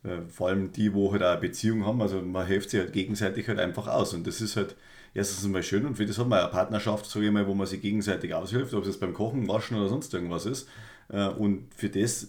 äh, 0.03 0.21
vor 0.29 0.49
allem 0.49 0.71
die, 0.71 0.93
wo 0.93 1.11
halt 1.11 1.23
auch 1.23 1.31
eine 1.31 1.41
Beziehung 1.41 1.85
haben, 1.85 2.01
also 2.01 2.21
man 2.21 2.45
hilft 2.45 2.71
sich 2.71 2.79
halt 2.79 2.93
gegenseitig 2.93 3.47
halt 3.47 3.59
einfach 3.59 3.87
aus. 3.87 4.13
Und 4.13 4.25
das 4.27 4.41
ist 4.41 4.55
halt 4.57 4.75
erstens 5.13 5.47
mal 5.47 5.63
schön 5.63 5.85
und 5.85 5.95
für 5.95 6.05
das 6.05 6.17
hat 6.17 6.27
man 6.27 6.39
eine 6.39 6.49
Partnerschaft, 6.49 7.13
ich 7.15 7.31
mal, 7.31 7.47
wo 7.47 7.53
man 7.53 7.67
sich 7.67 7.81
gegenseitig 7.81 8.33
aushilft, 8.33 8.73
ob 8.73 8.81
es 8.81 8.87
jetzt 8.87 8.99
beim 8.99 9.13
Kochen, 9.13 9.47
Waschen 9.47 9.77
oder 9.77 9.89
sonst 9.89 10.13
irgendwas 10.13 10.45
ist. 10.45 10.67
Äh, 11.11 11.27
und 11.27 11.67
für 11.75 11.89
das 11.89 12.27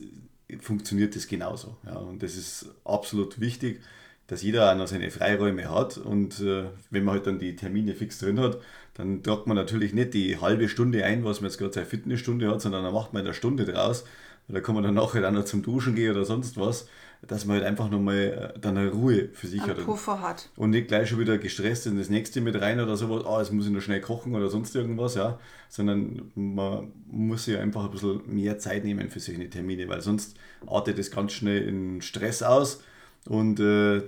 funktioniert 0.61 1.17
das 1.17 1.27
genauso. 1.27 1.77
Ja. 1.87 1.97
Und 1.97 2.23
das 2.23 2.37
ist 2.37 2.67
absolut 2.85 3.41
wichtig, 3.41 3.81
dass 4.27 4.43
jeder 4.43 4.71
auch 4.71 4.77
noch 4.77 4.87
seine 4.87 5.11
Freiräume 5.11 5.71
hat. 5.71 5.99
Und 5.99 6.41
äh, 6.41 6.65
wenn 6.91 7.05
man 7.05 7.15
halt 7.15 7.27
dann 7.27 7.39
die 7.39 7.57
Termine 7.57 7.95
fix 7.95 8.19
drin 8.19 8.41
hat, 8.41 8.59
dann 8.95 9.23
tragt 9.23 9.47
man 9.47 9.57
natürlich 9.57 9.95
nicht 9.95 10.15
die 10.15 10.39
halbe 10.39 10.69
Stunde 10.69 11.05
ein, 11.05 11.25
was 11.25 11.41
man 11.41 11.51
jetzt 11.51 11.59
gerade 11.59 11.73
seine 11.73 11.87
Fitnessstunde 11.87 12.51
hat, 12.51 12.61
sondern 12.61 12.85
dann 12.85 12.93
macht 12.93 13.13
man 13.13 13.25
eine 13.25 13.35
Stunde 13.35 13.65
draus. 13.65 14.05
Und 14.49 14.55
da 14.55 14.61
kann 14.61 14.75
man 14.75 14.85
dann 14.85 14.95
nachher 14.95 15.23
dann 15.23 15.35
noch 15.35 15.45
zum 15.45 15.63
Duschen 15.63 15.95
gehen 15.95 16.11
oder 16.11 16.25
sonst 16.25 16.59
was 16.59 16.89
dass 17.27 17.45
man 17.45 17.57
halt 17.57 17.67
einfach 17.67 17.89
nochmal 17.89 18.53
äh, 18.55 18.59
dann 18.61 18.77
eine 18.77 18.91
Ruhe 18.91 19.29
für 19.33 19.47
sich 19.47 19.61
hat. 19.63 19.79
Puffer 19.85 20.21
hat. 20.21 20.49
Und 20.57 20.71
nicht 20.71 20.89
gleich 20.89 21.09
schon 21.09 21.21
wieder 21.21 21.39
gestresst 21.39 21.87
in 21.87 21.97
das 21.97 22.11
nächste 22.11 22.41
mit 22.41 22.61
rein 22.61 22.81
oder 22.81 22.97
sowas, 22.97 23.25
ah, 23.25 23.39
jetzt 23.39 23.53
muss 23.53 23.67
ich 23.67 23.73
noch 23.73 23.81
schnell 23.81 24.01
kochen 24.01 24.35
oder 24.35 24.49
sonst 24.49 24.75
irgendwas, 24.75 25.15
ja. 25.15 25.39
Sondern 25.69 26.33
man 26.35 26.91
muss 27.07 27.45
sich 27.45 27.57
einfach 27.57 27.85
ein 27.85 27.91
bisschen 27.93 28.23
mehr 28.27 28.59
Zeit 28.59 28.85
nehmen 28.85 29.09
für 29.09 29.21
solche 29.21 29.49
Termine, 29.49 29.89
weil 29.89 30.01
sonst 30.01 30.37
artet 30.67 30.99
das 30.99 31.11
ganz 31.11 31.33
schnell 31.33 31.63
in 31.63 32.03
Stress 32.03 32.43
aus 32.43 32.83
und 33.27 33.61
äh, 33.61 34.03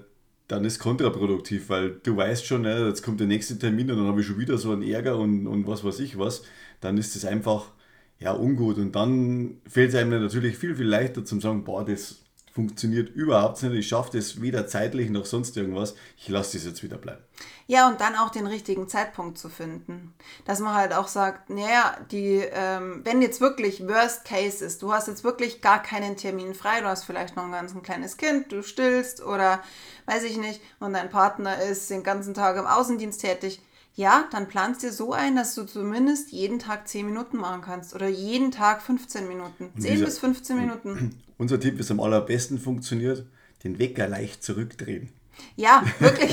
dann 0.48 0.64
ist 0.64 0.78
kontraproduktiv, 0.78 1.68
weil 1.70 2.00
du 2.02 2.16
weißt 2.16 2.44
schon, 2.44 2.64
ja, 2.64 2.86
jetzt 2.86 3.02
kommt 3.02 3.20
der 3.20 3.26
nächste 3.26 3.58
Termin 3.58 3.90
und 3.90 3.98
dann 3.98 4.06
habe 4.06 4.20
ich 4.20 4.26
schon 4.26 4.38
wieder 4.38 4.58
so 4.58 4.72
einen 4.72 4.82
Ärger 4.82 5.18
und, 5.18 5.46
und 5.46 5.66
was 5.66 5.84
weiß 5.84 6.00
ich 6.00 6.18
was. 6.18 6.42
Dann 6.80 6.98
ist 6.98 7.14
das 7.14 7.24
einfach 7.24 7.70
ja 8.18 8.32
ungut 8.32 8.76
und 8.78 8.94
dann 8.94 9.58
fällt 9.66 9.90
es 9.90 9.94
einem 9.94 10.20
natürlich 10.22 10.58
viel, 10.58 10.74
viel 10.74 10.86
leichter 10.86 11.24
zum 11.24 11.40
sagen, 11.40 11.64
boah, 11.64 11.84
das 11.84 12.23
funktioniert 12.54 13.10
überhaupt 13.10 13.60
nicht. 13.64 13.74
Ich 13.74 13.88
schaffe 13.88 14.16
das 14.16 14.40
weder 14.40 14.68
zeitlich 14.68 15.10
noch 15.10 15.26
sonst 15.26 15.56
irgendwas. 15.56 15.96
Ich 16.16 16.28
lasse 16.28 16.56
das 16.56 16.64
jetzt 16.64 16.84
wieder 16.84 16.96
bleiben. 16.96 17.22
Ja, 17.66 17.88
und 17.88 18.00
dann 18.00 18.14
auch 18.14 18.30
den 18.30 18.46
richtigen 18.46 18.88
Zeitpunkt 18.88 19.38
zu 19.38 19.48
finden. 19.48 20.14
Dass 20.44 20.60
man 20.60 20.74
halt 20.74 20.92
auch 20.92 21.08
sagt, 21.08 21.50
naja, 21.50 21.96
die, 22.12 22.44
ähm, 22.52 23.00
wenn 23.04 23.22
jetzt 23.22 23.40
wirklich 23.40 23.88
Worst 23.88 24.24
Case 24.24 24.64
ist, 24.64 24.82
du 24.82 24.92
hast 24.92 25.08
jetzt 25.08 25.24
wirklich 25.24 25.62
gar 25.62 25.82
keinen 25.82 26.16
Termin 26.16 26.54
frei, 26.54 26.80
du 26.80 26.86
hast 26.86 27.04
vielleicht 27.04 27.34
noch 27.34 27.44
ein 27.44 27.52
ganz 27.52 27.74
ein 27.74 27.82
kleines 27.82 28.16
Kind, 28.16 28.52
du 28.52 28.62
stillst 28.62 29.20
oder 29.20 29.60
weiß 30.06 30.22
ich 30.22 30.36
nicht, 30.36 30.60
und 30.78 30.92
dein 30.92 31.10
Partner 31.10 31.60
ist 31.60 31.90
den 31.90 32.04
ganzen 32.04 32.34
Tag 32.34 32.56
im 32.56 32.66
Außendienst 32.66 33.20
tätig, 33.20 33.60
ja, 33.94 34.28
dann 34.32 34.48
planst 34.48 34.82
dir 34.82 34.92
so 34.92 35.12
ein, 35.12 35.36
dass 35.36 35.54
du 35.54 35.64
zumindest 35.64 36.32
jeden 36.32 36.58
Tag 36.58 36.88
10 36.88 37.06
Minuten 37.06 37.36
machen 37.36 37.62
kannst 37.62 37.94
oder 37.94 38.08
jeden 38.08 38.50
Tag 38.50 38.82
15 38.82 39.28
Minuten. 39.28 39.70
10 39.78 39.92
dieser, 39.92 40.04
bis 40.04 40.18
15 40.18 40.56
Minuten. 40.58 41.22
Unser 41.38 41.60
Tipp, 41.60 41.78
ist 41.78 41.90
am 41.90 42.00
allerbesten 42.00 42.58
funktioniert, 42.58 43.24
den 43.62 43.78
Wecker 43.78 44.08
leicht 44.08 44.42
zurückdrehen. 44.42 45.10
Ja, 45.56 45.82
wirklich. 45.98 46.30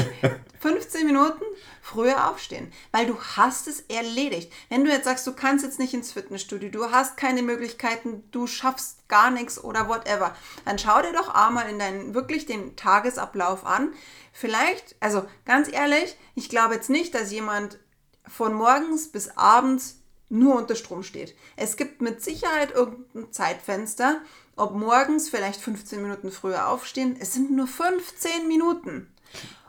15 0.60 1.02
15 1.02 1.08
Minuten 1.08 1.44
früher 1.82 2.30
aufstehen, 2.30 2.72
weil 2.92 3.08
du 3.08 3.18
hast 3.20 3.68
es 3.68 3.82
erledigt. 3.82 4.52
Wenn 4.70 4.84
du 4.84 4.92
jetzt 4.92 5.06
sagst, 5.06 5.26
du 5.26 5.34
kannst 5.34 5.66
jetzt 5.66 5.80
nicht 5.80 5.94
ins 5.94 6.12
Fitnessstudio, 6.12 6.70
du 6.70 6.92
hast 6.92 7.18
keine 7.18 7.42
Möglichkeiten, 7.42 8.24
du 8.32 8.46
schaffst 8.46 9.08
gar 9.08 9.32
nichts 9.32 9.64
oder 9.64 9.90
whatever, 9.90 10.36
dann 10.66 10.78
schau 10.78 11.02
dir 11.02 11.14
doch 11.14 11.34
einmal 11.34 11.70
in 11.70 11.80
deinen 11.80 12.14
wirklich 12.14 12.46
den 12.46 12.76
Tagesablauf 12.76 13.66
an. 13.66 13.94
Vielleicht, 14.32 14.96
also 15.00 15.26
ganz 15.46 15.72
ehrlich, 15.72 16.16
ich 16.36 16.50
glaube 16.50 16.76
jetzt 16.76 16.90
nicht, 16.90 17.16
dass 17.16 17.32
jemand 17.32 17.80
von 18.28 18.54
morgens 18.54 19.12
bis 19.12 19.30
abends 19.36 20.02
nur 20.30 20.56
unter 20.56 20.76
Strom 20.76 21.04
steht. 21.04 21.36
Es 21.58 21.76
gibt 21.76 22.02
mit 22.02 22.24
Sicherheit 22.24 22.72
irgendein 22.72 23.32
Zeitfenster, 23.34 24.22
ob 24.56 24.74
morgens 24.74 25.30
vielleicht 25.30 25.62
15 25.62 26.02
Minuten 26.02 26.32
früher 26.32 26.70
aufstehen. 26.70 27.16
Es 27.20 27.34
sind 27.34 27.52
nur 27.52 27.68
15 27.68 28.48
Minuten. 28.48 29.12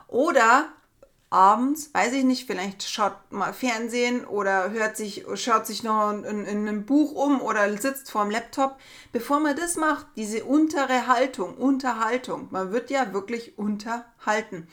Oder 0.07 0.69
abends, 1.29 1.89
weiß 1.93 2.13
ich 2.13 2.23
nicht, 2.23 2.45
vielleicht 2.45 2.83
schaut 2.83 3.15
mal 3.31 3.53
Fernsehen 3.53 4.23
oder 4.23 4.69
hört 4.69 4.95
sich, 4.95 5.25
schaut 5.33 5.65
sich 5.65 5.81
noch 5.81 6.11
in, 6.11 6.23
in, 6.23 6.45
in 6.45 6.67
einem 6.67 6.85
Buch 6.85 7.11
um 7.13 7.41
oder 7.41 7.75
sitzt 7.77 8.11
vorm 8.11 8.29
Laptop. 8.29 8.77
Bevor 9.11 9.39
man 9.39 9.55
das 9.55 9.75
macht, 9.75 10.05
diese 10.15 10.43
untere 10.45 11.07
Haltung, 11.07 11.57
Unterhaltung, 11.57 12.49
man 12.51 12.71
wird 12.71 12.91
ja 12.91 13.13
wirklich 13.13 13.57
unterhalten 13.57 14.67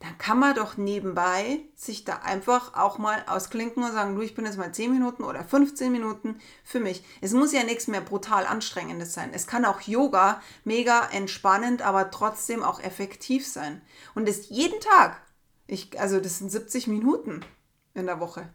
dann 0.00 0.16
kann 0.16 0.38
man 0.38 0.54
doch 0.54 0.76
nebenbei 0.76 1.60
sich 1.74 2.04
da 2.04 2.16
einfach 2.18 2.74
auch 2.74 2.98
mal 2.98 3.24
ausklinken 3.26 3.82
und 3.82 3.92
sagen, 3.92 4.14
du, 4.14 4.22
ich 4.22 4.34
bin 4.34 4.44
jetzt 4.44 4.56
mal 4.56 4.72
10 4.72 4.92
Minuten 4.92 5.24
oder 5.24 5.42
15 5.42 5.90
Minuten 5.90 6.40
für 6.62 6.78
mich. 6.78 7.02
Es 7.20 7.32
muss 7.32 7.52
ja 7.52 7.64
nichts 7.64 7.88
mehr 7.88 8.00
brutal 8.00 8.46
anstrengendes 8.46 9.12
sein. 9.12 9.30
Es 9.32 9.48
kann 9.48 9.64
auch 9.64 9.80
Yoga 9.80 10.40
mega 10.64 11.08
entspannend, 11.10 11.82
aber 11.82 12.12
trotzdem 12.12 12.62
auch 12.62 12.80
effektiv 12.80 13.46
sein. 13.46 13.82
Und 14.14 14.28
das 14.28 14.50
jeden 14.50 14.80
Tag. 14.80 15.20
Ich, 15.66 15.98
also 16.00 16.20
das 16.20 16.38
sind 16.38 16.50
70 16.50 16.86
Minuten 16.86 17.44
in 17.94 18.06
der 18.06 18.20
Woche. 18.20 18.48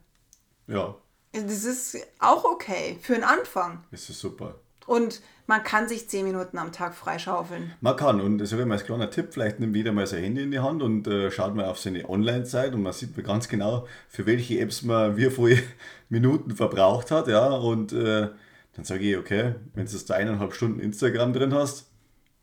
Ja. 0.68 0.96
Das 1.34 1.66
ist 1.66 1.98
auch 2.20 2.46
okay 2.46 2.98
für 3.02 3.16
einen 3.16 3.24
Anfang. 3.24 3.84
Das 3.92 4.10
ist 4.10 4.20
super. 4.20 4.63
Und 4.86 5.22
man 5.48 5.64
kann 5.64 5.88
sich 5.88 6.10
zehn 6.10 6.26
Minuten 6.26 6.58
am 6.58 6.72
Tag 6.72 6.96
freischaufeln. 6.96 7.74
Man 7.82 7.96
kann. 7.96 8.22
Und 8.22 8.38
das 8.38 8.52
habe 8.52 8.62
ich 8.62 8.68
mal 8.68 8.76
als 8.76 8.86
kleiner 8.86 9.10
Tipp, 9.10 9.30
vielleicht 9.32 9.60
nimmt 9.60 9.76
jeder 9.76 9.92
mal 9.92 10.08
sein 10.08 10.24
Handy 10.24 10.44
in 10.44 10.52
die 10.52 10.60
Hand 10.60 10.82
und 10.82 11.08
äh, 11.08 11.32
schaut 11.32 11.56
mal 11.56 11.66
auf 11.66 11.80
seine 11.80 12.10
Online-Zeit 12.10 12.74
und 12.74 12.84
man 12.84 12.94
sieht 12.94 13.16
mir 13.16 13.24
ganz 13.24 13.48
genau, 13.48 13.88
für 14.10 14.26
welche 14.26 14.60
Apps 14.60 14.84
man 14.84 15.18
wie 15.18 15.30
viele 15.30 15.62
Minuten 16.10 16.56
verbraucht 16.56 17.12
hat. 17.12 17.28
Ja, 17.28 17.48
und 17.48 17.92
äh, 17.94 18.30
dann 18.76 18.86
sage 18.86 19.04
ich, 19.04 19.18
okay, 19.18 19.56
wenn 19.74 19.86
du 19.86 19.98
da 20.08 20.14
eineinhalb 20.16 20.54
Stunden 20.54 20.80
Instagram 20.80 21.34
drin 21.34 21.54
hast. 21.54 21.88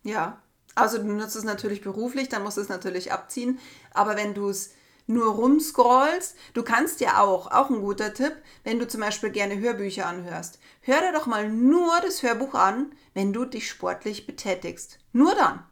Ja, 0.03 0.41
also 0.75 0.99
du 0.99 1.05
nutzt 1.05 1.37
es 1.37 1.45
natürlich 1.45 1.81
beruflich, 1.81 2.29
dann 2.29 2.43
musst 2.43 2.57
du 2.57 2.61
es 2.61 2.69
natürlich 2.69 3.13
abziehen. 3.13 3.59
Aber 3.93 4.17
wenn 4.17 4.35
du 4.35 4.49
es 4.49 4.75
nur 5.11 5.35
rumscrollst. 5.35 6.37
Du 6.55 6.63
kannst 6.63 7.01
ja 7.01 7.21
auch, 7.21 7.51
auch 7.51 7.69
ein 7.69 7.81
guter 7.81 8.15
Tipp, 8.15 8.35
wenn 8.65 8.79
du 8.79 8.89
zum 8.89 9.01
Beispiel 9.01 9.31
gerne 9.31 9.59
Hörbücher 9.59 10.07
anhörst. 10.07 10.59
Hör 10.81 11.01
dir 11.01 11.13
doch 11.13 11.27
mal 11.27 11.51
nur 11.51 12.01
das 12.01 12.23
Hörbuch 12.23 12.55
an, 12.55 12.93
wenn 13.13 13.33
du 13.33 13.45
dich 13.45 13.69
sportlich 13.69 14.27
betätigst. 14.27 14.99
Nur 15.13 15.35
dann. 15.35 15.63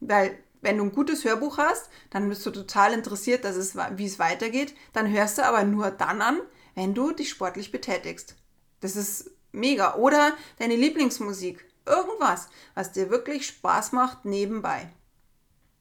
Weil 0.00 0.38
wenn 0.62 0.78
du 0.78 0.84
ein 0.84 0.92
gutes 0.92 1.24
Hörbuch 1.24 1.58
hast, 1.58 1.90
dann 2.10 2.28
bist 2.28 2.46
du 2.46 2.50
total 2.50 2.94
interessiert, 2.94 3.44
dass 3.44 3.56
es, 3.56 3.76
wie 3.96 4.06
es 4.06 4.18
weitergeht. 4.18 4.74
Dann 4.94 5.12
hörst 5.12 5.36
du 5.36 5.44
aber 5.44 5.64
nur 5.64 5.90
dann 5.90 6.22
an, 6.22 6.40
wenn 6.74 6.94
du 6.94 7.12
dich 7.12 7.28
sportlich 7.28 7.70
betätigst. 7.70 8.36
Das 8.80 8.96
ist 8.96 9.30
mega. 9.52 9.96
Oder 9.96 10.32
deine 10.58 10.76
Lieblingsmusik. 10.76 11.64
Irgendwas, 11.86 12.48
was 12.74 12.92
dir 12.92 13.10
wirklich 13.10 13.46
Spaß 13.46 13.92
macht 13.92 14.24
nebenbei. 14.24 14.88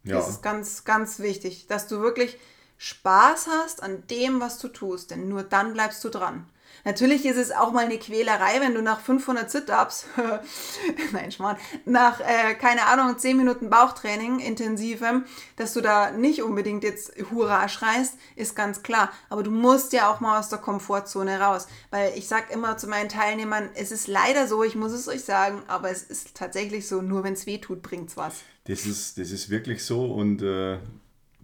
Ja. 0.04 0.18
Das 0.18 0.30
ist 0.30 0.44
ganz, 0.44 0.84
ganz 0.84 1.20
wichtig, 1.20 1.68
dass 1.68 1.88
du 1.88 2.02
wirklich 2.02 2.38
Spaß 2.84 3.48
hast 3.48 3.82
an 3.82 4.04
dem, 4.08 4.42
was 4.42 4.58
du 4.58 4.68
tust, 4.68 5.12
denn 5.12 5.30
nur 5.30 5.44
dann 5.44 5.72
bleibst 5.72 6.04
du 6.04 6.10
dran. 6.10 6.46
Natürlich 6.84 7.26
ist 7.26 7.38
es 7.38 7.52
auch 7.52 7.72
mal 7.72 7.86
eine 7.86 7.98
Quälerei, 7.98 8.60
wenn 8.60 8.74
du 8.74 8.82
nach 8.82 9.00
500 9.00 9.50
Sit-Ups, 9.50 10.06
nein, 11.14 11.32
Schmarrn, 11.32 11.56
nach, 11.86 12.20
äh, 12.20 12.56
keine 12.56 12.88
Ahnung, 12.88 13.18
10 13.18 13.38
Minuten 13.38 13.70
Bauchtraining 13.70 14.40
intensivem, 14.40 15.24
dass 15.56 15.72
du 15.72 15.80
da 15.80 16.12
nicht 16.12 16.44
unbedingt 16.44 16.84
jetzt 16.84 17.14
Hurra 17.32 17.70
schreist, 17.70 18.16
ist 18.36 18.54
ganz 18.54 18.84
klar. 18.84 19.14
Aber 19.30 19.44
du 19.44 19.52
musst 19.52 19.94
ja 19.94 20.12
auch 20.12 20.20
mal 20.20 20.38
aus 20.38 20.50
der 20.50 20.60
Komfortzone 20.60 21.40
raus. 21.40 21.68
Weil 21.90 22.12
ich 22.18 22.28
sage 22.28 22.52
immer 22.52 22.78
zu 22.78 22.88
meinen 22.88 23.08
Teilnehmern, 23.08 23.70
es 23.76 23.94
ist 23.94 24.10
leider 24.10 24.46
so, 24.46 24.62
ich 24.62 24.76
muss 24.76 24.92
es 24.92 25.08
euch 25.08 25.24
sagen, 25.24 25.64
aber 25.68 25.90
es 25.90 26.04
ist 26.04 26.36
tatsächlich 26.36 26.86
so, 26.90 27.02
nur 27.02 27.24
wenn 27.24 27.34
es 27.34 27.46
weh 27.46 27.60
tut, 27.60 27.80
es 28.08 28.18
was. 28.18 28.42
Das 28.66 28.86
ist, 28.86 29.18
das 29.18 29.32
ist 29.32 29.50
wirklich 29.50 29.86
so 29.86 30.06
und 30.14 30.42
äh, 30.42 30.80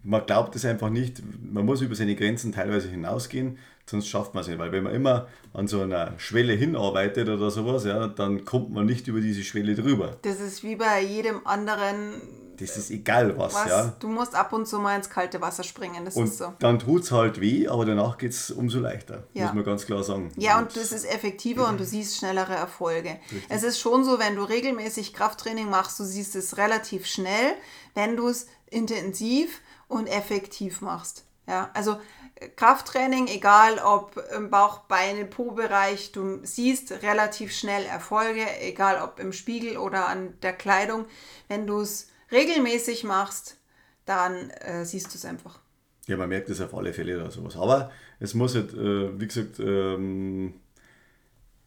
man 0.04 0.26
glaubt 0.26 0.56
es 0.56 0.66
einfach 0.66 0.90
nicht. 0.90 1.22
Man 1.42 1.66
muss 1.66 1.82
über 1.82 1.96
seine 1.96 2.16
Grenzen 2.16 2.52
teilweise 2.52 2.90
hinausgehen, 2.90 3.58
sonst 3.86 4.08
schafft 4.08 4.34
man 4.34 4.42
es 4.42 4.48
nicht. 4.48 4.60
Weil 4.60 4.72
wenn 4.72 4.84
man 4.84 4.94
immer 4.94 5.28
an 5.54 5.68
so 5.68 5.82
einer 5.82 6.14
Schwelle 6.18 6.54
hinarbeitet 6.54 7.30
oder 7.30 7.50
sowas, 7.52 7.86
ja, 7.86 8.08
dann 8.08 8.46
kommt 8.46 8.72
man 8.72 8.86
nicht 8.86 9.08
über 9.08 9.22
diese 9.22 9.44
Schwelle 9.44 9.76
drüber. 9.76 10.18
Das 10.22 10.40
ist 10.40 10.64
wie 10.64 10.76
bei 10.76 11.02
jedem 11.02 11.46
anderen. 11.46 12.22
Das 12.58 12.76
ist 12.76 12.92
egal 12.92 13.38
was, 13.38 13.54
was 13.54 13.70
ja. 13.70 13.96
Du 14.02 14.10
musst 14.10 14.36
ab 14.36 14.52
und 14.52 14.68
zu 14.68 14.80
mal 14.80 14.98
ins 14.98 15.10
kalte 15.10 15.40
Wasser 15.40 15.64
springen, 15.64 16.04
das 16.04 16.18
und 16.18 16.26
ist 16.26 16.40
so. 16.40 16.54
Dann 16.60 16.78
tut 16.78 17.04
es 17.04 17.12
halt 17.12 17.40
weh, 17.40 17.70
aber 17.70 17.86
danach 17.86 18.18
geht 18.18 18.32
es 18.32 18.52
umso 18.52 18.80
leichter, 18.80 19.24
ja. 19.34 19.46
muss 19.46 19.54
man 19.54 19.64
ganz 19.64 19.86
klar 19.86 20.04
sagen. 20.04 20.30
Ja, 20.36 20.60
und 20.60 20.76
das 20.76 20.92
ist 20.92 21.06
effektiver 21.06 21.70
und 21.70 21.80
du 21.80 21.86
siehst 21.86 22.18
schnellere 22.18 22.54
Erfolge. 22.54 23.18
Richtig. 23.32 23.46
Es 23.48 23.64
ist 23.64 23.80
schon 23.80 24.04
so, 24.04 24.20
wenn 24.20 24.36
du 24.36 24.44
regelmäßig 24.44 25.14
Krafttraining 25.14 25.70
machst, 25.70 25.98
du 26.02 26.04
siehst 26.04 26.36
es 26.36 26.58
relativ 26.58 27.06
schnell. 27.06 27.54
Wenn 27.96 28.18
du 28.18 28.28
es 28.28 28.48
intensiv 28.70 29.62
und 29.89 30.08
effektiv 30.08 30.80
machst. 30.80 31.25
Ja, 31.47 31.71
also 31.73 31.99
äh, 32.36 32.47
Krafttraining, 32.47 33.28
egal 33.28 33.80
ob 33.80 34.23
im 34.38 34.49
Bauch, 34.49 34.82
Beine, 34.82 35.25
Po-Bereich, 35.25 36.13
du 36.13 36.39
siehst 36.43 37.04
relativ 37.04 37.52
schnell 37.52 37.84
Erfolge, 37.84 38.45
egal 38.62 39.02
ob 39.02 39.19
im 39.19 39.34
Spiegel 39.34 39.78
oder 39.78 40.08
an 40.08 40.39
der 40.41 40.54
Kleidung. 40.54 41.06
Wenn 41.49 41.67
du 41.67 41.82
es 41.82 42.10
regelmäßig 42.32 43.04
machst, 43.04 43.58
dann 44.06 44.52
äh, 44.52 44.86
siehst 44.86 45.08
du 45.08 45.17
es 45.17 45.25
einfach. 45.25 45.60
Ja, 46.08 46.17
man 46.17 46.30
merkt 46.30 46.49
es 46.49 46.62
auf 46.62 46.73
alle 46.73 46.93
Fälle 46.93 47.19
oder 47.19 47.32
sowas. 47.32 47.58
Aber 47.58 47.91
es 48.19 48.34
muss 48.34 48.56
halt, 48.56 48.73
äh, 48.73 49.19
wie 49.19 49.28
gesagt, 49.28 49.60
ähm, 49.60 50.54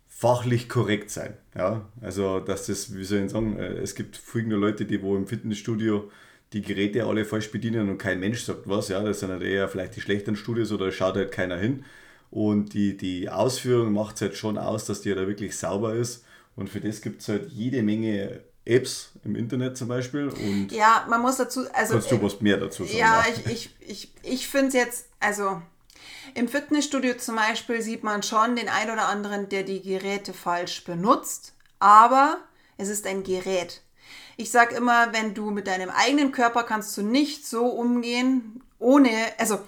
fachlich 0.08 0.68
korrekt 0.68 1.10
sein. 1.10 1.36
Ja? 1.56 1.88
Also, 2.00 2.38
dass 2.40 2.66
das, 2.66 2.96
wie 2.96 3.04
soll 3.04 3.18
ich 3.18 3.30
sagen, 3.30 3.58
äh, 3.58 3.74
es 3.78 3.94
gibt 3.96 4.16
folgende 4.16 4.56
Leute, 4.56 4.84
die 4.84 5.02
wo 5.02 5.16
im 5.16 5.26
Fitnessstudio 5.26 6.10
die 6.52 6.62
Geräte 6.62 7.04
alle 7.04 7.24
falsch 7.24 7.50
bedienen 7.50 7.88
und 7.88 7.98
kein 7.98 8.20
Mensch 8.20 8.42
sagt 8.42 8.68
was. 8.68 8.88
Ja, 8.88 9.02
das 9.02 9.20
sind 9.20 9.30
halt 9.30 9.42
eher 9.42 9.68
vielleicht 9.68 9.96
die 9.96 10.00
schlechten 10.00 10.36
Studios 10.36 10.72
oder 10.72 10.92
schaut 10.92 11.16
halt 11.16 11.32
keiner 11.32 11.56
hin. 11.56 11.84
Und 12.30 12.74
die, 12.74 12.96
die 12.96 13.28
Ausführung 13.28 13.92
macht 13.92 14.16
es 14.16 14.22
halt 14.22 14.36
schon 14.36 14.58
aus, 14.58 14.86
dass 14.86 15.02
die 15.02 15.14
da 15.14 15.26
wirklich 15.26 15.56
sauber 15.56 15.94
ist. 15.94 16.24
Und 16.56 16.68
für 16.68 16.80
das 16.80 17.00
gibt 17.00 17.20
es 17.20 17.28
halt 17.28 17.50
jede 17.50 17.82
Menge 17.82 18.40
Apps 18.64 19.12
im 19.24 19.34
Internet 19.34 19.76
zum 19.76 19.88
Beispiel. 19.88 20.28
Und 20.28 20.70
ja, 20.70 21.06
man 21.08 21.20
muss 21.20 21.36
dazu. 21.36 21.66
Also, 21.72 21.94
kannst 21.94 22.10
du 22.10 22.22
was 22.22 22.40
mehr 22.40 22.58
dazu 22.58 22.84
sagen? 22.84 22.98
Ja, 22.98 23.24
ich, 23.28 23.52
ich, 23.52 23.70
ich, 23.80 24.12
ich 24.22 24.48
finde 24.48 24.68
es 24.68 24.74
jetzt, 24.74 25.06
also 25.20 25.60
im 26.34 26.48
Fitnessstudio 26.48 27.14
zum 27.16 27.36
Beispiel 27.36 27.82
sieht 27.82 28.04
man 28.04 28.22
schon 28.22 28.56
den 28.56 28.68
ein 28.68 28.90
oder 28.90 29.08
anderen, 29.08 29.48
der 29.48 29.62
die 29.64 29.82
Geräte 29.82 30.32
falsch 30.32 30.84
benutzt. 30.84 31.54
Aber 31.80 32.38
es 32.76 32.88
ist 32.88 33.06
ein 33.06 33.24
Gerät. 33.24 33.82
Ich 34.42 34.50
sage 34.50 34.74
immer, 34.74 35.12
wenn 35.12 35.34
du 35.34 35.52
mit 35.52 35.68
deinem 35.68 35.88
eigenen 35.88 36.32
Körper 36.32 36.64
kannst 36.64 36.96
du 36.96 37.02
nicht 37.02 37.46
so 37.46 37.66
umgehen, 37.66 38.60
ohne, 38.80 39.08
also 39.38 39.60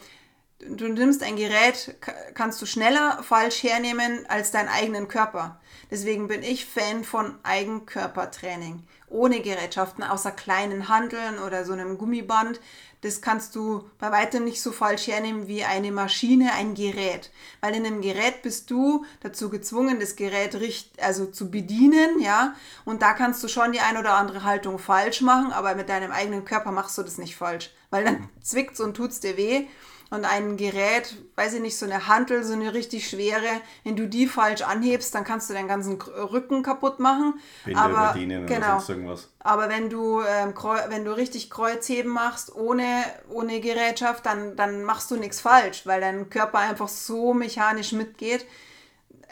du 0.68 0.88
nimmst 0.88 1.22
ein 1.22 1.36
Gerät, 1.36 1.94
kannst 2.34 2.60
du 2.60 2.66
schneller 2.66 3.22
falsch 3.22 3.62
hernehmen 3.62 4.26
als 4.26 4.50
deinen 4.50 4.68
eigenen 4.68 5.06
Körper. 5.06 5.60
Deswegen 5.92 6.26
bin 6.26 6.42
ich 6.42 6.66
Fan 6.66 7.04
von 7.04 7.38
Eigenkörpertraining. 7.44 8.82
Ohne 9.08 9.40
Gerätschaften, 9.40 10.02
außer 10.02 10.30
kleinen 10.30 10.88
Handeln 10.88 11.38
oder 11.38 11.64
so 11.64 11.72
einem 11.72 11.98
Gummiband. 11.98 12.60
Das 13.02 13.20
kannst 13.20 13.54
du 13.54 13.88
bei 13.98 14.10
weitem 14.10 14.44
nicht 14.44 14.62
so 14.62 14.72
falsch 14.72 15.06
hernehmen 15.06 15.46
wie 15.46 15.62
eine 15.62 15.92
Maschine, 15.92 16.52
ein 16.54 16.74
Gerät. 16.74 17.30
Weil 17.60 17.74
in 17.74 17.84
einem 17.84 18.00
Gerät 18.00 18.42
bist 18.42 18.70
du 18.70 19.04
dazu 19.20 19.50
gezwungen, 19.50 20.00
das 20.00 20.16
Gerät 20.16 20.54
richt, 20.54 21.02
also 21.02 21.26
zu 21.26 21.50
bedienen, 21.50 22.20
ja. 22.20 22.54
Und 22.84 23.02
da 23.02 23.12
kannst 23.12 23.44
du 23.44 23.48
schon 23.48 23.72
die 23.72 23.80
ein 23.80 23.98
oder 23.98 24.14
andere 24.14 24.42
Haltung 24.44 24.78
falsch 24.78 25.20
machen, 25.20 25.52
aber 25.52 25.74
mit 25.74 25.90
deinem 25.90 26.12
eigenen 26.12 26.44
Körper 26.44 26.70
machst 26.72 26.96
du 26.96 27.02
das 27.02 27.18
nicht 27.18 27.36
falsch. 27.36 27.70
Weil 27.90 28.04
dann 28.04 28.30
zwickt 28.42 28.80
und 28.80 28.94
tut's 28.94 29.20
dir 29.20 29.36
weh 29.36 29.66
und 30.10 30.24
ein 30.24 30.56
Gerät, 30.56 31.16
weiß 31.34 31.54
ich 31.54 31.60
nicht, 31.60 31.78
so 31.78 31.86
eine 31.86 32.06
Hantel, 32.06 32.44
so 32.44 32.52
eine 32.52 32.74
richtig 32.74 33.08
schwere, 33.08 33.60
wenn 33.82 33.96
du 33.96 34.06
die 34.06 34.26
falsch 34.26 34.62
anhebst, 34.62 35.14
dann 35.14 35.24
kannst 35.24 35.48
du 35.48 35.54
deinen 35.54 35.68
ganzen 35.68 36.00
Rücken 36.00 36.62
kaputt 36.62 37.00
machen. 37.00 37.40
Binde 37.64 37.80
aber, 37.80 38.14
genau, 38.14 38.72
sonst 38.72 38.88
irgendwas. 38.90 39.28
Aber 39.40 39.68
wenn 39.68 39.90
du, 39.90 40.20
ähm, 40.20 40.54
wenn 40.88 41.04
du 41.04 41.16
richtig 41.16 41.50
Kreuzheben 41.50 42.12
machst 42.12 42.54
ohne, 42.54 43.04
ohne 43.28 43.60
Gerätschaft, 43.60 44.26
dann, 44.26 44.56
dann 44.56 44.84
machst 44.84 45.10
du 45.10 45.16
nichts 45.16 45.40
falsch, 45.40 45.86
weil 45.86 46.00
dein 46.00 46.30
Körper 46.30 46.58
einfach 46.58 46.88
so 46.88 47.34
mechanisch 47.34 47.92
mitgeht. 47.92 48.46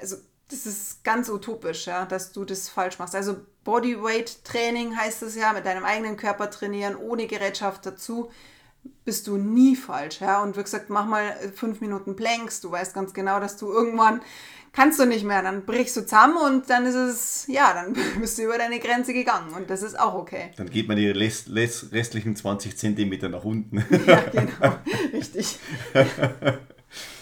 Also 0.01 0.17
das 0.51 0.67
ist 0.67 1.05
ganz 1.05 1.29
utopisch, 1.31 1.87
ja, 1.87 2.05
dass 2.05 2.33
du 2.33 2.45
das 2.45 2.69
falsch 2.69 2.99
machst. 2.99 3.15
Also 3.15 3.37
Bodyweight 3.65 4.45
Training 4.45 4.97
heißt 4.97 5.23
es 5.23 5.37
ja, 5.37 5.53
mit 5.53 5.65
deinem 5.65 5.85
eigenen 5.85 6.17
Körper 6.17 6.51
trainieren, 6.51 6.97
ohne 6.97 7.27
Gerätschaft 7.27 7.87
dazu 7.87 8.31
bist 9.05 9.27
du 9.27 9.37
nie 9.37 9.77
falsch. 9.77 10.21
Ja? 10.21 10.43
Und 10.43 10.57
wie 10.57 10.63
gesagt, 10.63 10.91
mach 10.91 11.07
mal 11.07 11.35
fünf 11.55 11.81
Minuten 11.81 12.17
Planks. 12.17 12.61
Du 12.61 12.71
weißt 12.71 12.95
ganz 12.95 13.13
genau, 13.15 13.41
dass 13.41 13.57
du 13.57 13.71
irgendwann 13.73 14.21
kannst 14.73 14.99
du 14.99 15.05
nicht 15.05 15.25
mehr. 15.25 15.43
Dann 15.43 15.65
brichst 15.65 15.97
du 15.97 16.03
zusammen 16.03 16.37
und 16.37 16.71
dann 16.71 16.87
ist 16.87 16.95
es, 16.95 17.47
ja, 17.49 17.73
dann 17.75 17.97
bist 18.21 18.39
du 18.39 18.43
über 18.43 18.59
deine 18.59 18.79
Grenze 18.79 19.13
gegangen. 19.13 19.53
Und 19.55 19.71
das 19.71 19.83
ist 19.83 19.99
auch 19.99 20.15
okay. 20.15 20.51
Dann 20.57 20.71
geht 20.71 20.89
man 20.89 20.97
die 20.97 21.09
restlichen 21.09 22.37
20 22.37 22.77
Zentimeter 22.77 23.29
nach 23.29 23.45
unten. 23.45 23.85
Ja, 24.07 24.21
genau. 24.33 24.77
Richtig. 25.13 25.59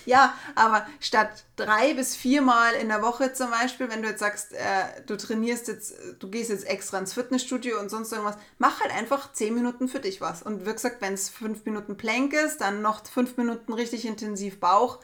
Ja, 0.07 0.35
aber 0.55 0.87
statt 1.01 1.45
drei 1.57 1.95
bis 1.95 2.17
viermal 2.17 2.75
in 2.75 2.89
der 2.89 3.03
Woche 3.03 3.33
zum 3.33 3.51
Beispiel, 3.51 3.89
wenn 3.91 4.03
du 4.03 4.09
jetzt 4.09 4.21
sagst, 4.21 4.53
äh, 4.53 5.03
du 5.07 5.17
trainierst 5.17 5.69
jetzt, 5.69 5.95
du 6.19 6.31
gehst 6.31 6.51
jetzt 6.51 6.67
extra 6.67 6.99
ins 6.99 7.13
Fitnessstudio 7.13 7.79
und 7.79 7.91
sonst 7.91 8.13
irgendwas, 8.13 8.37
mach 8.59 8.81
halt 8.81 8.95
einfach 8.95 9.33
zehn 9.33 9.55
Minuten 9.55 9.89
für 9.89 10.01
dich 10.01 10.21
was. 10.21 10.43
Und 10.43 10.67
wie 10.67 10.73
gesagt, 10.73 11.01
wenn 11.01 11.15
es 11.15 11.29
fünf 11.29 11.65
Minuten 11.65 11.97
Plank 11.97 12.33
ist, 12.33 12.61
dann 12.61 12.83
noch 12.83 13.05
fünf 13.07 13.37
Minuten 13.37 13.73
richtig 13.73 14.07
intensiv 14.07 14.61
Bauch, 14.61 15.01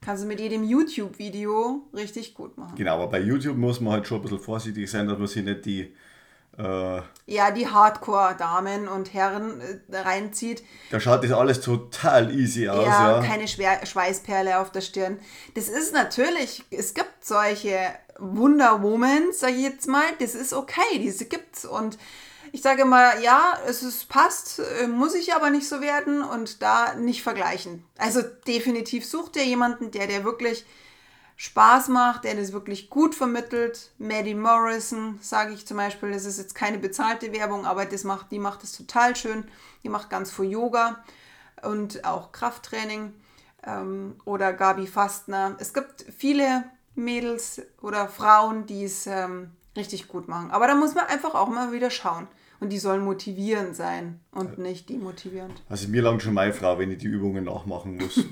kannst 0.00 0.24
du 0.24 0.28
mit 0.28 0.40
jedem 0.40 0.64
YouTube-Video 0.64 1.86
richtig 1.94 2.34
gut 2.34 2.58
machen. 2.58 2.74
Genau, 2.76 2.94
aber 2.94 3.08
bei 3.08 3.20
YouTube 3.20 3.56
muss 3.56 3.80
man 3.80 3.94
halt 3.94 4.06
schon 4.06 4.18
ein 4.18 4.22
bisschen 4.22 4.40
vorsichtig 4.40 4.90
sein, 4.90 5.06
dass 5.06 5.18
man 5.18 5.26
sich 5.26 5.44
nicht 5.44 5.64
die 5.64 5.94
äh, 6.58 7.00
ja, 7.26 7.50
die 7.50 7.66
Hardcore-Damen 7.66 8.88
und 8.88 9.14
Herren 9.14 9.60
äh, 9.60 9.96
reinzieht. 9.96 10.62
Da 10.90 11.00
schaut 11.00 11.24
das 11.24 11.32
alles 11.32 11.60
total 11.60 12.30
easy 12.34 12.68
aus. 12.68 12.84
Ja, 12.84 13.16
ja. 13.16 13.26
keine 13.26 13.48
Schwer 13.48 13.84
Schweißperle 13.84 14.58
auf 14.58 14.70
der 14.70 14.82
Stirn. 14.82 15.18
Das 15.54 15.68
ist 15.68 15.94
natürlich, 15.94 16.64
es 16.70 16.94
gibt 16.94 17.24
solche 17.24 17.78
Wonder 18.18 18.82
Woman, 18.82 19.28
sag 19.32 19.50
ich 19.50 19.62
jetzt 19.62 19.88
mal, 19.88 20.04
das 20.18 20.34
ist 20.34 20.52
okay, 20.52 20.98
diese 20.98 21.24
gibt's. 21.24 21.64
Und 21.64 21.98
ich 22.52 22.60
sage 22.60 22.84
mal, 22.84 23.22
ja, 23.22 23.58
es 23.66 23.82
ist, 23.82 24.10
passt, 24.10 24.60
äh, 24.80 24.86
muss 24.86 25.14
ich 25.14 25.34
aber 25.34 25.48
nicht 25.48 25.66
so 25.66 25.80
werden 25.80 26.22
und 26.22 26.62
da 26.62 26.94
nicht 26.94 27.22
vergleichen. 27.22 27.84
Also 27.96 28.20
definitiv 28.46 29.06
sucht 29.06 29.36
ihr 29.36 29.44
jemanden, 29.44 29.90
der 29.90 30.06
dir 30.06 30.24
wirklich 30.24 30.66
Spaß 31.36 31.88
macht, 31.88 32.24
der 32.24 32.34
das 32.34 32.52
wirklich 32.52 32.90
gut 32.90 33.14
vermittelt. 33.14 33.90
Maddie 33.98 34.34
Morrison, 34.34 35.18
sage 35.22 35.54
ich 35.54 35.66
zum 35.66 35.76
Beispiel, 35.76 36.12
das 36.12 36.24
ist 36.24 36.38
jetzt 36.38 36.54
keine 36.54 36.78
bezahlte 36.78 37.32
Werbung, 37.32 37.66
aber 37.66 37.84
das 37.84 38.04
macht, 38.04 38.30
die 38.30 38.38
macht 38.38 38.62
es 38.62 38.72
total 38.72 39.16
schön. 39.16 39.44
Die 39.82 39.88
macht 39.88 40.10
ganz 40.10 40.30
viel 40.30 40.50
Yoga 40.50 41.02
und 41.62 42.04
auch 42.04 42.32
Krafttraining. 42.32 43.12
Ähm, 43.64 44.16
oder 44.24 44.52
Gabi 44.52 44.86
Fastner. 44.86 45.56
Es 45.58 45.72
gibt 45.72 46.04
viele 46.16 46.64
Mädels 46.94 47.62
oder 47.80 48.08
Frauen, 48.08 48.66
die 48.66 48.84
es 48.84 49.06
ähm, 49.06 49.52
richtig 49.76 50.08
gut 50.08 50.28
machen. 50.28 50.50
Aber 50.50 50.66
da 50.66 50.74
muss 50.74 50.94
man 50.94 51.06
einfach 51.06 51.34
auch 51.34 51.48
mal 51.48 51.72
wieder 51.72 51.90
schauen. 51.90 52.26
Und 52.60 52.68
die 52.68 52.78
sollen 52.78 53.02
motivierend 53.02 53.74
sein 53.74 54.20
und 54.30 54.58
nicht 54.58 54.88
demotivierend. 54.88 55.62
Also 55.68 55.88
mir 55.88 56.00
langt 56.00 56.22
schon 56.22 56.34
meine 56.34 56.52
Frau, 56.52 56.78
wenn 56.78 56.92
ich 56.92 56.98
die 56.98 57.08
Übungen 57.08 57.44
nachmachen 57.44 57.96
muss. 57.96 58.20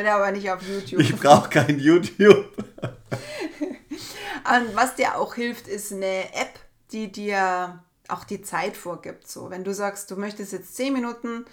Ich 0.00 0.04
bin 0.06 0.14
aber 0.14 0.32
nicht 0.32 0.50
auf 0.50 0.62
YouTube. 0.62 0.98
Ich 0.98 1.14
brauche 1.14 1.50
kein 1.50 1.78
YouTube. 1.78 2.46
Und 2.80 4.74
was 4.74 4.94
dir 4.94 5.18
auch 5.18 5.34
hilft, 5.34 5.68
ist 5.68 5.92
eine 5.92 6.32
App, 6.32 6.58
die 6.90 7.12
dir 7.12 7.84
auch 8.08 8.24
die 8.24 8.40
Zeit 8.40 8.78
vorgibt. 8.78 9.28
So, 9.28 9.50
wenn 9.50 9.62
du 9.62 9.74
sagst, 9.74 10.10
du 10.10 10.16
möchtest 10.16 10.54
jetzt 10.54 10.74
10 10.74 10.94
Minuten 10.94 11.44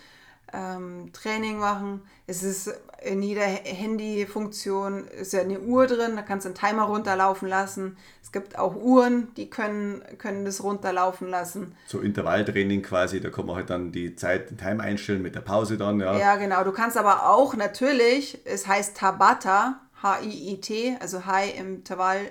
ähm, 0.53 1.12
Training 1.13 1.57
machen. 1.57 2.01
Es 2.25 2.43
ist 2.43 2.73
in 3.03 3.21
jeder 3.21 3.43
Handyfunktion 3.43 5.07
ist 5.07 5.33
ja 5.33 5.41
eine 5.41 5.60
Uhr 5.60 5.88
drin, 5.88 6.15
da 6.15 6.21
kannst 6.23 6.45
du 6.45 6.49
einen 6.49 6.55
Timer 6.55 6.83
runterlaufen 6.83 7.47
lassen. 7.47 7.97
Es 8.23 8.31
gibt 8.31 8.57
auch 8.57 8.75
Uhren, 8.75 9.33
die 9.36 9.49
können, 9.49 10.01
können 10.17 10.45
das 10.45 10.63
runterlaufen 10.63 11.29
lassen. 11.29 11.75
So 11.86 11.99
Intervalltraining 11.99 12.81
quasi, 12.81 13.21
da 13.21 13.29
kann 13.29 13.45
man 13.45 13.55
halt 13.55 13.69
dann 13.69 13.91
die 13.91 14.15
Zeit, 14.15 14.49
den 14.49 14.57
Time 14.57 14.81
einstellen 14.81 15.21
mit 15.21 15.36
der 15.36 15.41
Pause 15.41 15.77
dann, 15.77 15.99
ja. 15.99 16.17
Ja, 16.17 16.36
genau. 16.36 16.63
Du 16.63 16.71
kannst 16.71 16.97
aber 16.97 17.29
auch 17.29 17.55
natürlich, 17.55 18.39
es 18.45 18.67
heißt 18.67 18.97
Tabata, 18.97 19.79
H-I-I-T, 20.01 20.97
also 20.99 21.25
High 21.25 21.57
Intervall, 21.60 22.21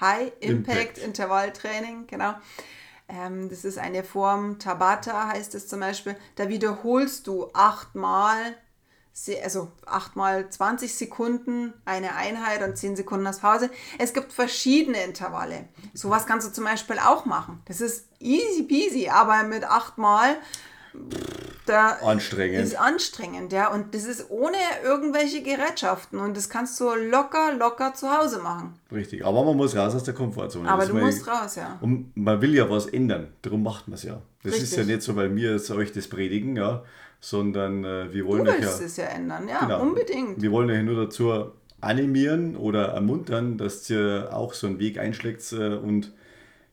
High 0.00 0.32
Impact, 0.40 0.78
Impact. 0.78 0.98
Intervalltraining, 0.98 2.06
genau. 2.06 2.34
Ähm, 3.10 3.48
das 3.48 3.64
ist 3.64 3.78
eine 3.78 4.04
Form, 4.04 4.58
Tabata 4.58 5.28
heißt 5.28 5.54
es 5.54 5.68
zum 5.68 5.80
Beispiel. 5.80 6.16
Da 6.36 6.48
wiederholst 6.48 7.26
du 7.26 7.50
achtmal, 7.52 8.56
also 9.42 9.70
achtmal 9.84 10.48
20 10.48 10.94
Sekunden 10.94 11.74
eine 11.84 12.14
Einheit 12.14 12.62
und 12.62 12.76
10 12.76 12.96
Sekunden 12.96 13.26
als 13.26 13.40
Pause. 13.40 13.70
Es 13.98 14.14
gibt 14.14 14.32
verschiedene 14.32 15.02
Intervalle. 15.02 15.68
Sowas 15.92 16.26
kannst 16.26 16.46
du 16.48 16.52
zum 16.52 16.64
Beispiel 16.64 16.98
auch 16.98 17.26
machen. 17.26 17.60
Das 17.66 17.80
ist 17.80 18.06
easy 18.20 18.62
peasy, 18.62 19.08
aber 19.08 19.42
mit 19.42 19.64
achtmal 19.64 20.36
da 21.66 21.98
anstrengend. 22.02 22.64
ist 22.64 22.78
anstrengend, 22.78 23.52
ja. 23.52 23.72
Und 23.72 23.94
das 23.94 24.04
ist 24.04 24.30
ohne 24.30 24.56
irgendwelche 24.84 25.42
Gerätschaften. 25.42 26.18
Und 26.18 26.36
das 26.36 26.48
kannst 26.48 26.78
du 26.80 26.94
locker, 26.94 27.54
locker 27.58 27.94
zu 27.94 28.10
Hause 28.10 28.40
machen. 28.40 28.74
Richtig, 28.92 29.24
aber 29.24 29.44
man 29.44 29.56
muss 29.56 29.76
raus 29.76 29.94
aus 29.94 30.04
der 30.04 30.14
Komfortzone. 30.14 30.68
Aber 30.68 30.86
du 30.86 30.94
musst 30.94 31.26
raus, 31.26 31.56
ja. 31.56 31.78
Und 31.80 32.16
man 32.16 32.40
will 32.40 32.54
ja 32.54 32.68
was 32.68 32.86
ändern, 32.86 33.28
darum 33.42 33.62
macht 33.62 33.88
man 33.88 33.94
es 33.94 34.02
ja. 34.02 34.20
Das 34.42 34.54
Richtig. 34.54 34.70
ist 34.70 34.76
ja 34.76 34.84
nicht 34.84 35.02
so, 35.02 35.16
weil 35.16 35.34
wir 35.36 35.60
euch 35.76 35.92
das 35.92 36.08
predigen, 36.08 36.56
ja, 36.56 36.82
sondern 37.20 37.84
äh, 37.84 38.12
wir 38.12 38.26
wollen 38.26 38.46
du 38.46 38.52
willst 38.52 38.80
ja, 38.80 38.86
es 38.86 38.96
ja 38.96 39.04
ändern, 39.04 39.48
ja, 39.48 39.60
genau, 39.60 39.82
unbedingt. 39.82 40.40
Wir 40.40 40.50
wollen 40.50 40.70
euch 40.70 40.82
nur 40.82 41.04
dazu 41.04 41.52
animieren 41.80 42.56
oder 42.56 42.88
ermuntern, 42.88 43.58
dass 43.58 43.88
ihr 43.90 44.30
auch 44.32 44.54
so 44.54 44.66
einen 44.66 44.78
Weg 44.78 44.98
einschlägt 44.98 45.52
äh, 45.52 45.74
und 45.74 46.12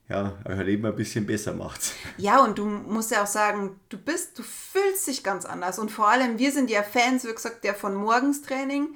ja, 0.08 0.38
euer 0.44 0.64
Leben 0.64 0.86
ein 0.86 0.96
bisschen 0.96 1.26
besser 1.26 1.52
macht. 1.52 1.92
Ja, 2.16 2.42
und 2.42 2.58
du 2.58 2.64
musst 2.64 3.10
ja 3.10 3.22
auch 3.22 3.28
sagen, 3.28 3.78
du 3.90 3.98
bist, 3.98 4.38
du 4.38 4.42
fühlst 4.42 5.06
dich 5.06 5.22
ganz 5.22 5.44
anders. 5.44 5.78
Und 5.78 5.90
vor 5.90 6.08
allem, 6.08 6.38
wir 6.38 6.50
sind 6.50 6.70
ja 6.70 6.82
Fans, 6.82 7.24
wie 7.24 7.32
gesagt, 7.32 7.62
der 7.62 7.74
von 7.74 7.94
Morgenstraining. 7.94 8.88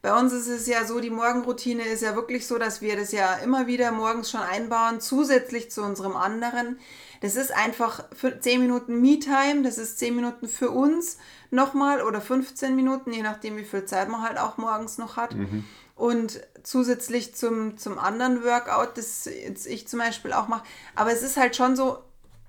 Bei 0.00 0.18
uns 0.18 0.32
ist 0.32 0.48
es 0.48 0.66
ja 0.66 0.84
so, 0.84 1.00
die 1.00 1.10
Morgenroutine 1.10 1.82
ist 1.82 2.02
ja 2.02 2.14
wirklich 2.14 2.46
so, 2.46 2.58
dass 2.58 2.82
wir 2.82 2.96
das 2.96 3.12
ja 3.12 3.34
immer 3.36 3.66
wieder 3.66 3.90
morgens 3.90 4.30
schon 4.30 4.40
einbauen, 4.40 5.00
zusätzlich 5.00 5.70
zu 5.70 5.82
unserem 5.82 6.16
anderen. 6.16 6.78
Das 7.20 7.36
ist 7.36 7.54
einfach 7.54 8.04
für 8.14 8.38
10 8.38 8.60
Minuten 8.60 9.00
Me-Time, 9.00 9.62
das 9.62 9.78
ist 9.78 9.98
10 9.98 10.14
Minuten 10.14 10.46
für 10.46 10.70
uns 10.70 11.16
nochmal 11.50 12.02
oder 12.02 12.20
15 12.20 12.76
Minuten, 12.76 13.12
je 13.12 13.22
nachdem, 13.22 13.56
wie 13.56 13.64
viel 13.64 13.86
Zeit 13.86 14.08
man 14.08 14.22
halt 14.22 14.38
auch 14.38 14.58
morgens 14.58 14.98
noch 14.98 15.16
hat. 15.16 15.34
Mhm. 15.34 15.64
Und 15.94 16.40
zusätzlich 16.62 17.34
zum, 17.34 17.78
zum 17.78 17.98
anderen 17.98 18.42
Workout, 18.42 18.96
das 18.96 19.26
jetzt 19.26 19.66
ich 19.66 19.86
zum 19.86 20.00
Beispiel 20.00 20.32
auch 20.32 20.48
mache. 20.48 20.64
Aber 20.96 21.12
es 21.12 21.22
ist 21.22 21.36
halt 21.36 21.54
schon 21.54 21.76
so, 21.76 21.98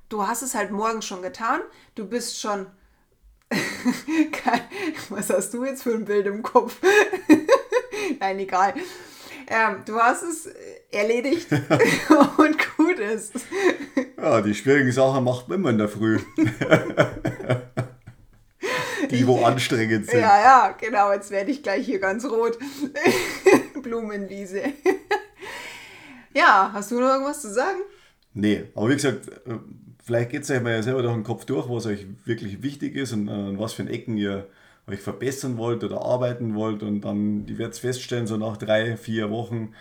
du 0.10 0.28
hast 0.28 0.42
es 0.42 0.56
halt 0.56 0.72
morgens 0.72 1.06
schon 1.06 1.22
getan, 1.22 1.62
du 1.96 2.06
bist 2.06 2.40
schon. 2.40 2.66
Was 5.10 5.30
hast 5.30 5.54
du 5.54 5.64
jetzt 5.64 5.84
für 5.84 5.94
ein 5.94 6.06
Bild 6.06 6.26
im 6.26 6.42
Kopf? 6.42 6.78
Nein, 8.20 8.40
egal. 8.40 8.74
Ähm, 9.48 9.84
du 9.86 10.00
hast 10.00 10.24
es 10.24 10.50
erledigt 10.92 11.52
und 12.38 12.58
gut 12.78 12.98
ist. 12.98 13.34
Ja, 14.18 14.42
die 14.42 14.56
schwierigen 14.56 14.92
Sachen 14.92 15.24
macht 15.24 15.48
man 15.48 15.60
immer 15.60 15.70
in 15.70 15.78
der 15.78 15.90
Früh. 15.90 16.20
Die 19.16 19.28
wo 19.28 19.44
anstrengend 19.44 20.06
sind. 20.08 20.20
Ja, 20.20 20.40
ja, 20.42 20.76
genau. 20.80 21.12
Jetzt 21.12 21.32
werde 21.32 21.52
ich 21.52 21.64
gleich 21.64 21.86
hier 21.86 22.00
ganz 22.00 22.26
rot. 22.26 22.58
Blumenwiese. 23.84 24.62
ja, 26.34 26.72
hast 26.74 26.92
du 26.92 27.00
noch 27.00 27.08
irgendwas 27.10 27.42
zu 27.42 27.54
sagen? 27.54 27.80
Nee, 28.34 28.66
aber 28.76 28.90
wie 28.90 28.96
gesagt, 28.96 29.28
äh, 29.28 29.58
vielleicht 30.04 30.32
geht 30.32 30.44
es 30.44 30.52
euch 30.52 30.62
mal 30.62 30.74
ja 30.74 30.84
selber 30.84 31.02
durch 31.02 31.14
den 31.14 31.24
Kopf 31.24 31.46
durch, 31.46 31.70
was 31.70 31.86
euch 31.86 32.06
wirklich 32.26 32.62
wichtig 32.62 32.96
ist 32.96 33.14
und 33.14 33.30
an 33.30 33.60
was 33.60 33.74
für 33.74 33.88
Ecken 33.88 34.18
ihr 34.18 34.48
euch 34.88 35.00
verbessern 35.00 35.58
wollt 35.58 35.84
oder 35.84 36.02
arbeiten 36.02 36.56
wollt 36.56 36.84
und 36.84 37.02
dann, 37.02 37.48
ihr 37.48 37.58
werdet 37.58 37.78
feststellen, 37.78 38.28
so 38.28 38.38
nach 38.38 38.58
drei, 38.58 38.98
vier 38.98 39.32
Wochen, 39.32 39.74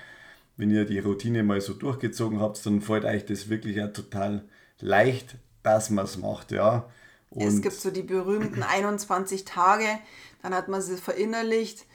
wenn 0.57 0.71
ihr 0.71 0.85
die 0.85 0.99
Routine 0.99 1.43
mal 1.43 1.61
so 1.61 1.75
durchgezogen 1.75 2.41
habt, 2.41 2.65
dann 2.65 2.81
fällt 2.81 3.05
euch 3.05 3.27
das 3.27 3.49
wirklich 3.49 3.77
ja 3.77 3.89
total 3.89 4.45
leicht, 4.81 5.37
dass 5.63 5.91
man 5.91 6.05
es 6.05 6.17
macht, 6.17 6.53
ja. 6.53 6.89
Und 7.35 7.47
es 7.49 7.63
gibt 7.63 7.75
so 7.75 7.91
die 7.91 8.03
berühmten 8.03 8.63
21 8.69 9.45
Tage, 9.45 9.87
dann 10.43 10.55
hat 10.55 10.69
man 10.69 10.81
sie 10.81 10.97
verinnerlicht. 10.97 11.87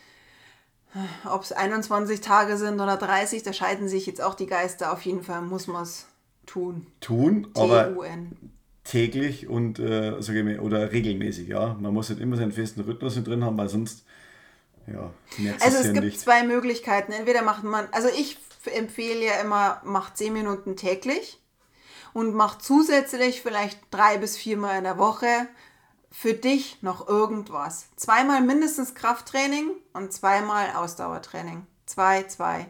Ob 1.25 1.43
es 1.43 1.51
21 1.51 2.21
Tage 2.21 2.57
sind 2.57 2.79
oder 2.79 2.97
30, 2.97 3.43
da 3.43 3.53
scheiden 3.53 3.87
sich 3.87 4.07
jetzt 4.07 4.21
auch 4.21 4.33
die 4.33 4.47
Geister. 4.47 4.91
Auf 4.91 5.03
jeden 5.03 5.21
Fall 5.23 5.41
muss 5.41 5.67
man 5.67 5.83
es 5.83 6.07
tun. 6.47 6.87
Tun, 6.99 7.47
aber 7.53 7.95
täglich 8.83 9.47
und 9.47 9.77
äh, 9.77 10.11
mal, 10.43 10.59
oder 10.59 10.91
regelmäßig, 10.91 11.47
ja. 11.47 11.75
Man 11.79 11.93
muss 11.93 12.09
halt 12.09 12.19
immer 12.19 12.37
seinen 12.37 12.51
festen 12.51 12.81
Rhythmus 12.81 13.23
drin 13.23 13.43
haben, 13.43 13.57
weil 13.57 13.69
sonst 13.69 14.03
ja, 14.87 15.11
Also 15.59 15.77
es 15.77 15.85
ja 15.85 15.91
gibt 15.93 16.05
nicht. 16.05 16.19
zwei 16.19 16.43
Möglichkeiten. 16.43 17.11
Entweder 17.11 17.43
macht 17.43 17.63
man, 17.63 17.87
also 17.91 18.07
ich 18.09 18.37
empfehle 18.75 19.23
ja 19.25 19.33
immer, 19.41 19.81
macht 19.85 20.17
10 20.17 20.33
Minuten 20.33 20.75
täglich 20.75 21.39
und 22.13 22.33
mach 22.33 22.57
zusätzlich 22.57 23.41
vielleicht 23.41 23.79
drei 23.91 24.17
bis 24.17 24.37
viermal 24.37 24.77
in 24.77 24.83
der 24.83 24.97
Woche 24.97 25.47
für 26.11 26.33
dich 26.33 26.81
noch 26.81 27.07
irgendwas. 27.07 27.87
Zweimal 27.95 28.41
mindestens 28.41 28.95
Krafttraining 28.95 29.71
und 29.93 30.11
zweimal 30.11 30.71
Ausdauertraining. 30.75 31.65
Zwei, 31.85 32.23
zwei. 32.23 32.67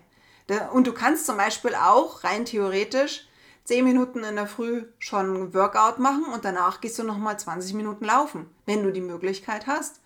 Und 0.74 0.88
du 0.88 0.94
kannst 0.94 1.26
zum 1.26 1.38
Beispiel 1.38 1.76
auch 1.76 2.24
rein 2.24 2.46
theoretisch 2.46 3.28
10 3.66 3.86
Minuten 3.86 4.24
in 4.24 4.36
der 4.36 4.48
Früh 4.48 4.86
schon 4.98 5.54
Workout 5.54 6.00
machen 6.00 6.26
und 6.34 6.44
danach 6.44 6.82
gehst 6.82 6.98
du 6.98 7.04
nochmal 7.04 7.38
20 7.38 7.76
Minuten 7.76 8.04
laufen, 8.04 8.50
wenn 8.66 8.82
du 8.82 8.92
die 8.92 9.00
Möglichkeit 9.00 9.68
hast. 9.68 10.02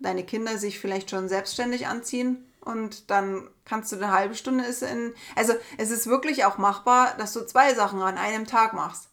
Deine 0.00 0.24
Kinder 0.24 0.56
sich 0.56 0.80
vielleicht 0.80 1.10
schon 1.10 1.28
selbstständig 1.28 1.86
anziehen 1.86 2.46
und 2.64 3.10
dann 3.10 3.48
kannst 3.64 3.92
du 3.92 3.96
eine 3.96 4.12
halbe 4.12 4.34
Stunde 4.34 4.64
ist 4.64 4.82
in. 4.82 5.12
Also 5.36 5.52
es 5.78 5.90
ist 5.90 6.06
wirklich 6.06 6.44
auch 6.44 6.58
machbar, 6.58 7.14
dass 7.18 7.32
du 7.32 7.40
zwei 7.46 7.74
Sachen 7.74 8.00
an 8.00 8.16
einem 8.16 8.46
Tag 8.46 8.72
machst. 8.72 9.08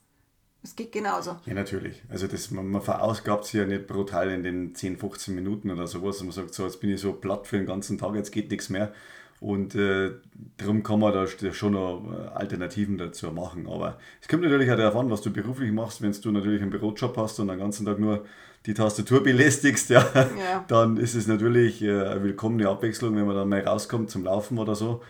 Es 0.62 0.76
geht 0.76 0.92
genauso. 0.92 1.38
Ja, 1.46 1.54
natürlich. 1.54 2.04
Also 2.10 2.28
das, 2.28 2.52
man, 2.52 2.68
man 2.68 2.82
verausgabt 2.82 3.46
sich 3.46 3.54
ja 3.56 3.66
nicht 3.66 3.88
brutal 3.88 4.30
in 4.30 4.44
den 4.44 4.76
10, 4.76 4.98
15 4.98 5.34
Minuten 5.34 5.72
oder 5.72 5.88
sowas. 5.88 6.22
Man 6.22 6.32
sagt 6.32 6.54
so, 6.54 6.66
jetzt 6.66 6.82
bin 6.82 6.90
ich 6.90 7.00
so 7.00 7.14
platt 7.14 7.48
für 7.48 7.58
den 7.58 7.66
ganzen 7.66 7.98
Tag, 7.98 8.14
jetzt 8.16 8.32
geht 8.32 8.52
nichts 8.52 8.70
mehr. 8.70 8.92
Und 9.40 9.74
äh, 9.76 10.12
darum 10.58 10.84
kann 10.84 11.00
man 11.00 11.14
da 11.14 11.26
schon 11.28 11.72
noch 11.72 12.04
äh, 12.12 12.28
Alternativen 12.36 12.98
dazu 12.98 13.32
machen. 13.32 13.68
Aber 13.68 13.98
es 14.22 14.28
kommt 14.28 14.44
natürlich 14.44 14.70
auch 14.70 14.76
darauf 14.76 14.98
an, 14.98 15.10
was 15.10 15.22
du 15.22 15.32
beruflich 15.32 15.72
machst. 15.72 16.02
Wenn 16.02 16.12
du 16.12 16.32
natürlich 16.32 16.62
einen 16.62 16.72
Bürojob 16.72 17.16
hast 17.16 17.40
und 17.40 17.48
den 17.48 17.58
ganzen 17.58 17.86
Tag 17.86 18.00
nur 18.00 18.26
die 18.66 18.74
Tastatur 18.74 19.24
belästigst, 19.24 19.90
ja, 19.90 20.06
ja. 20.16 20.66
dann 20.68 20.98
ist 20.98 21.16
es 21.16 21.28
natürlich 21.28 21.82
äh, 21.82 21.90
eine 21.90 22.24
willkommene 22.24 22.68
Abwechslung, 22.68 23.16
wenn 23.16 23.26
man 23.26 23.36
dann 23.36 23.50
mal 23.50 23.62
rauskommt 23.62 24.10
zum 24.10 24.26
Laufen 24.26 24.58
oder 24.58 24.76
so. 24.76 25.02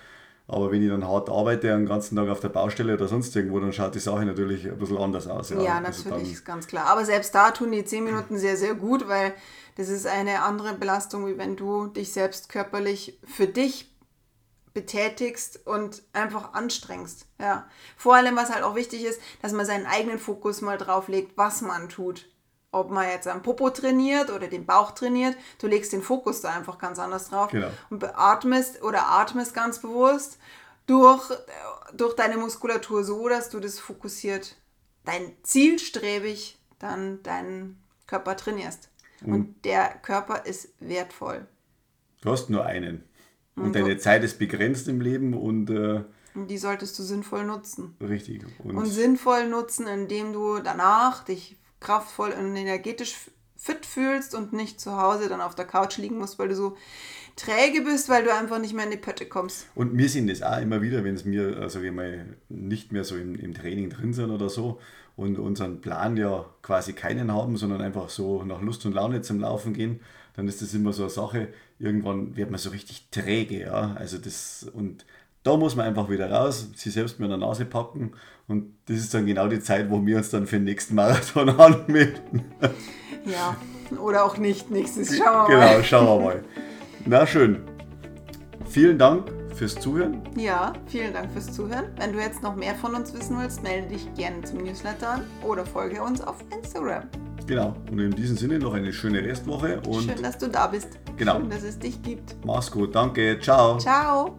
Aber 0.47 0.71
wenn 0.71 0.81
ich 0.81 0.89
dann 0.89 1.07
hart 1.07 1.29
arbeite, 1.29 1.67
den 1.67 1.85
ganzen 1.85 2.15
Tag 2.15 2.27
auf 2.27 2.39
der 2.39 2.49
Baustelle 2.49 2.95
oder 2.95 3.07
sonst 3.07 3.35
irgendwo, 3.35 3.59
dann 3.59 3.71
schaut 3.71 3.93
die 3.93 3.99
Sache 3.99 4.25
natürlich 4.25 4.65
ein 4.65 4.79
bisschen 4.79 4.97
anders 4.97 5.27
aus. 5.27 5.51
Ja, 5.51 5.61
ja 5.61 5.77
also 5.77 6.09
natürlich, 6.09 6.33
ist 6.33 6.45
ganz 6.45 6.65
klar. 6.65 6.87
Aber 6.87 7.05
selbst 7.05 7.35
da 7.35 7.51
tun 7.51 7.71
die 7.71 7.85
10 7.85 8.03
Minuten 8.03 8.37
sehr, 8.39 8.57
sehr 8.57 8.73
gut, 8.73 9.07
weil 9.07 9.35
das 9.75 9.89
ist 9.89 10.07
eine 10.07 10.41
andere 10.41 10.73
Belastung, 10.73 11.27
wie 11.27 11.37
wenn 11.37 11.55
du 11.55 11.85
dich 11.87 12.11
selbst 12.11 12.49
körperlich 12.49 13.19
für 13.27 13.45
dich 13.45 13.95
betätigst 14.73 15.67
und 15.67 16.01
einfach 16.13 16.53
anstrengst. 16.53 17.27
Ja. 17.39 17.67
Vor 17.95 18.15
allem, 18.15 18.35
was 18.35 18.51
halt 18.51 18.63
auch 18.63 18.75
wichtig 18.75 19.05
ist, 19.05 19.21
dass 19.43 19.53
man 19.53 19.67
seinen 19.67 19.85
eigenen 19.85 20.17
Fokus 20.17 20.61
mal 20.61 20.79
drauf 20.79 21.09
legt, 21.09 21.37
was 21.37 21.61
man 21.61 21.89
tut 21.89 22.25
ob 22.71 22.91
man 22.91 23.07
jetzt 23.07 23.27
am 23.27 23.41
Popo 23.41 23.69
trainiert 23.69 24.29
oder 24.29 24.47
den 24.47 24.65
Bauch 24.65 24.91
trainiert, 24.91 25.35
du 25.59 25.67
legst 25.67 25.91
den 25.91 26.03
Fokus 26.03 26.41
da 26.41 26.55
einfach 26.55 26.77
ganz 26.77 26.99
anders 26.99 27.29
drauf 27.29 27.51
genau. 27.51 27.69
und 27.89 27.99
beatmest 27.99 28.83
oder 28.83 29.07
atmest 29.07 29.53
ganz 29.53 29.79
bewusst 29.79 30.37
durch, 30.85 31.31
durch 31.95 32.15
deine 32.15 32.37
Muskulatur 32.37 33.03
so, 33.03 33.27
dass 33.27 33.49
du 33.49 33.59
das 33.59 33.79
fokussiert, 33.79 34.55
dein 35.05 35.33
zielstrebig 35.43 36.57
dann 36.79 37.21
deinen 37.23 37.81
Körper 38.07 38.35
trainierst. 38.35 38.89
Und, 39.21 39.33
und 39.33 39.65
der 39.65 39.89
Körper 40.01 40.45
ist 40.45 40.69
wertvoll. 40.79 41.47
Du 42.21 42.31
hast 42.31 42.49
nur 42.49 42.65
einen. 42.65 43.03
Und, 43.55 43.65
und 43.65 43.75
deine 43.75 43.97
Zeit 43.97 44.23
ist 44.23 44.39
begrenzt 44.39 44.87
im 44.87 45.01
Leben 45.01 45.33
und 45.33 45.69
äh, 45.69 46.03
die 46.35 46.57
solltest 46.57 46.97
du 46.97 47.03
sinnvoll 47.03 47.43
nutzen. 47.43 47.95
Richtig. 47.99 48.45
Und, 48.63 48.77
und, 48.77 48.85
sinnvoll 48.85 49.47
nutzen, 49.47 49.87
indem 49.87 50.31
du 50.31 50.59
danach 50.59 51.23
dich 51.23 51.58
kraftvoll 51.79 52.31
und 52.31 52.55
energetisch 52.55 53.15
fit 53.55 53.85
fühlst 53.85 54.35
und 54.35 54.53
nicht 54.53 54.79
zu 54.79 54.97
Hause 54.97 55.27
dann 55.27 55.41
auf 55.41 55.53
der 55.53 55.65
Couch 55.65 55.97
liegen 55.97 56.17
musst, 56.17 56.39
weil 56.39 56.47
du 56.47 56.55
so 56.55 56.77
träge 57.35 57.81
bist, 57.81 58.09
weil 58.09 58.23
du 58.23 58.33
einfach 58.33 58.59
nicht 58.59 58.73
mehr 58.73 58.85
in 58.85 58.91
die 58.91 58.97
Pötte 58.97 59.25
kommst. 59.25 59.67
Und 59.75 59.97
wir 59.97 60.09
sind 60.09 60.29
das 60.29 60.41
auch 60.41 60.61
immer 60.61 60.81
wieder, 60.81 61.03
wenn 61.03 61.15
es 61.15 61.25
mir, 61.25 61.57
also 61.57 61.81
wir 61.81 61.91
mal 61.91 62.37
nicht 62.47 62.91
mehr 62.91 63.03
so 63.03 63.15
im, 63.17 63.35
im 63.35 63.53
Training 63.53 63.89
drin 63.89 64.13
sind 64.13 64.31
oder 64.31 64.49
so 64.49 64.79
und 65.15 65.37
unseren 65.37 65.81
Plan 65.81 66.15
ja 66.15 66.45
quasi 66.61 66.93
keinen 66.93 67.33
haben, 67.33 67.57
sondern 67.57 67.81
einfach 67.81 68.09
so 68.09 68.43
nach 68.43 68.61
Lust 68.61 68.85
und 68.85 68.93
Laune 68.93 69.21
zum 69.21 69.39
Laufen 69.39 69.73
gehen, 69.73 69.99
dann 70.35 70.47
ist 70.47 70.61
das 70.61 70.73
immer 70.73 70.93
so 70.93 71.03
eine 71.03 71.09
Sache, 71.09 71.49
irgendwann 71.79 72.37
wird 72.37 72.51
man 72.51 72.59
so 72.59 72.69
richtig 72.69 73.09
träge, 73.11 73.59
ja, 73.61 73.93
also 73.95 74.17
das 74.17 74.69
und 74.71 75.05
da 75.49 75.57
muss 75.57 75.75
man 75.75 75.87
einfach 75.87 76.09
wieder 76.09 76.31
raus, 76.31 76.69
sich 76.75 76.93
selbst 76.93 77.19
mit 77.19 77.29
der 77.29 77.37
Nase 77.37 77.65
packen 77.65 78.11
und 78.47 78.73
das 78.87 78.97
ist 78.97 79.13
dann 79.13 79.25
genau 79.25 79.47
die 79.47 79.59
Zeit, 79.59 79.89
wo 79.89 80.05
wir 80.05 80.17
uns 80.17 80.29
dann 80.29 80.45
für 80.45 80.57
den 80.57 80.65
nächsten 80.65 80.95
Marathon 80.95 81.49
anmelden. 81.59 82.45
Ja, 83.25 83.55
oder 83.99 84.25
auch 84.25 84.37
nicht 84.37 84.69
nächstes. 84.69 85.17
Schauen 85.17 85.47
wir 85.47 85.55
genau, 85.55 85.59
mal. 85.59 85.71
Genau, 85.73 85.83
schauen 85.83 86.19
wir 86.19 86.25
mal. 86.25 86.43
Na 87.05 87.25
schön. 87.25 87.61
Vielen 88.67 88.99
Dank 88.99 89.31
fürs 89.55 89.75
Zuhören. 89.75 90.21
Ja, 90.35 90.73
vielen 90.85 91.13
Dank 91.13 91.31
fürs 91.31 91.51
Zuhören. 91.51 91.85
Wenn 91.97 92.13
du 92.13 92.19
jetzt 92.19 92.43
noch 92.43 92.55
mehr 92.55 92.75
von 92.75 92.93
uns 92.93 93.13
wissen 93.13 93.39
willst, 93.39 93.63
melde 93.63 93.87
dich 93.87 94.13
gerne 94.13 94.41
zum 94.41 94.59
Newsletter 94.59 95.09
an 95.09 95.21
oder 95.43 95.65
folge 95.65 96.01
uns 96.01 96.21
auf 96.21 96.35
Instagram. 96.55 97.03
Genau. 97.47 97.75
Und 97.91 97.97
in 97.97 98.11
diesem 98.11 98.37
Sinne 98.37 98.59
noch 98.59 98.75
eine 98.75 98.93
schöne 98.93 99.23
Restwoche. 99.23 99.81
Und 99.87 100.03
Schön, 100.03 100.21
dass 100.21 100.37
du 100.37 100.47
da 100.47 100.67
bist. 100.67 100.99
Genau. 101.17 101.39
Schön, 101.39 101.49
dass 101.49 101.63
es 101.63 101.79
dich 101.79 101.99
gibt. 102.03 102.35
Mach's 102.45 102.69
gut. 102.69 102.93
Danke. 102.93 103.39
Ciao. 103.39 103.79
Ciao. 103.79 104.37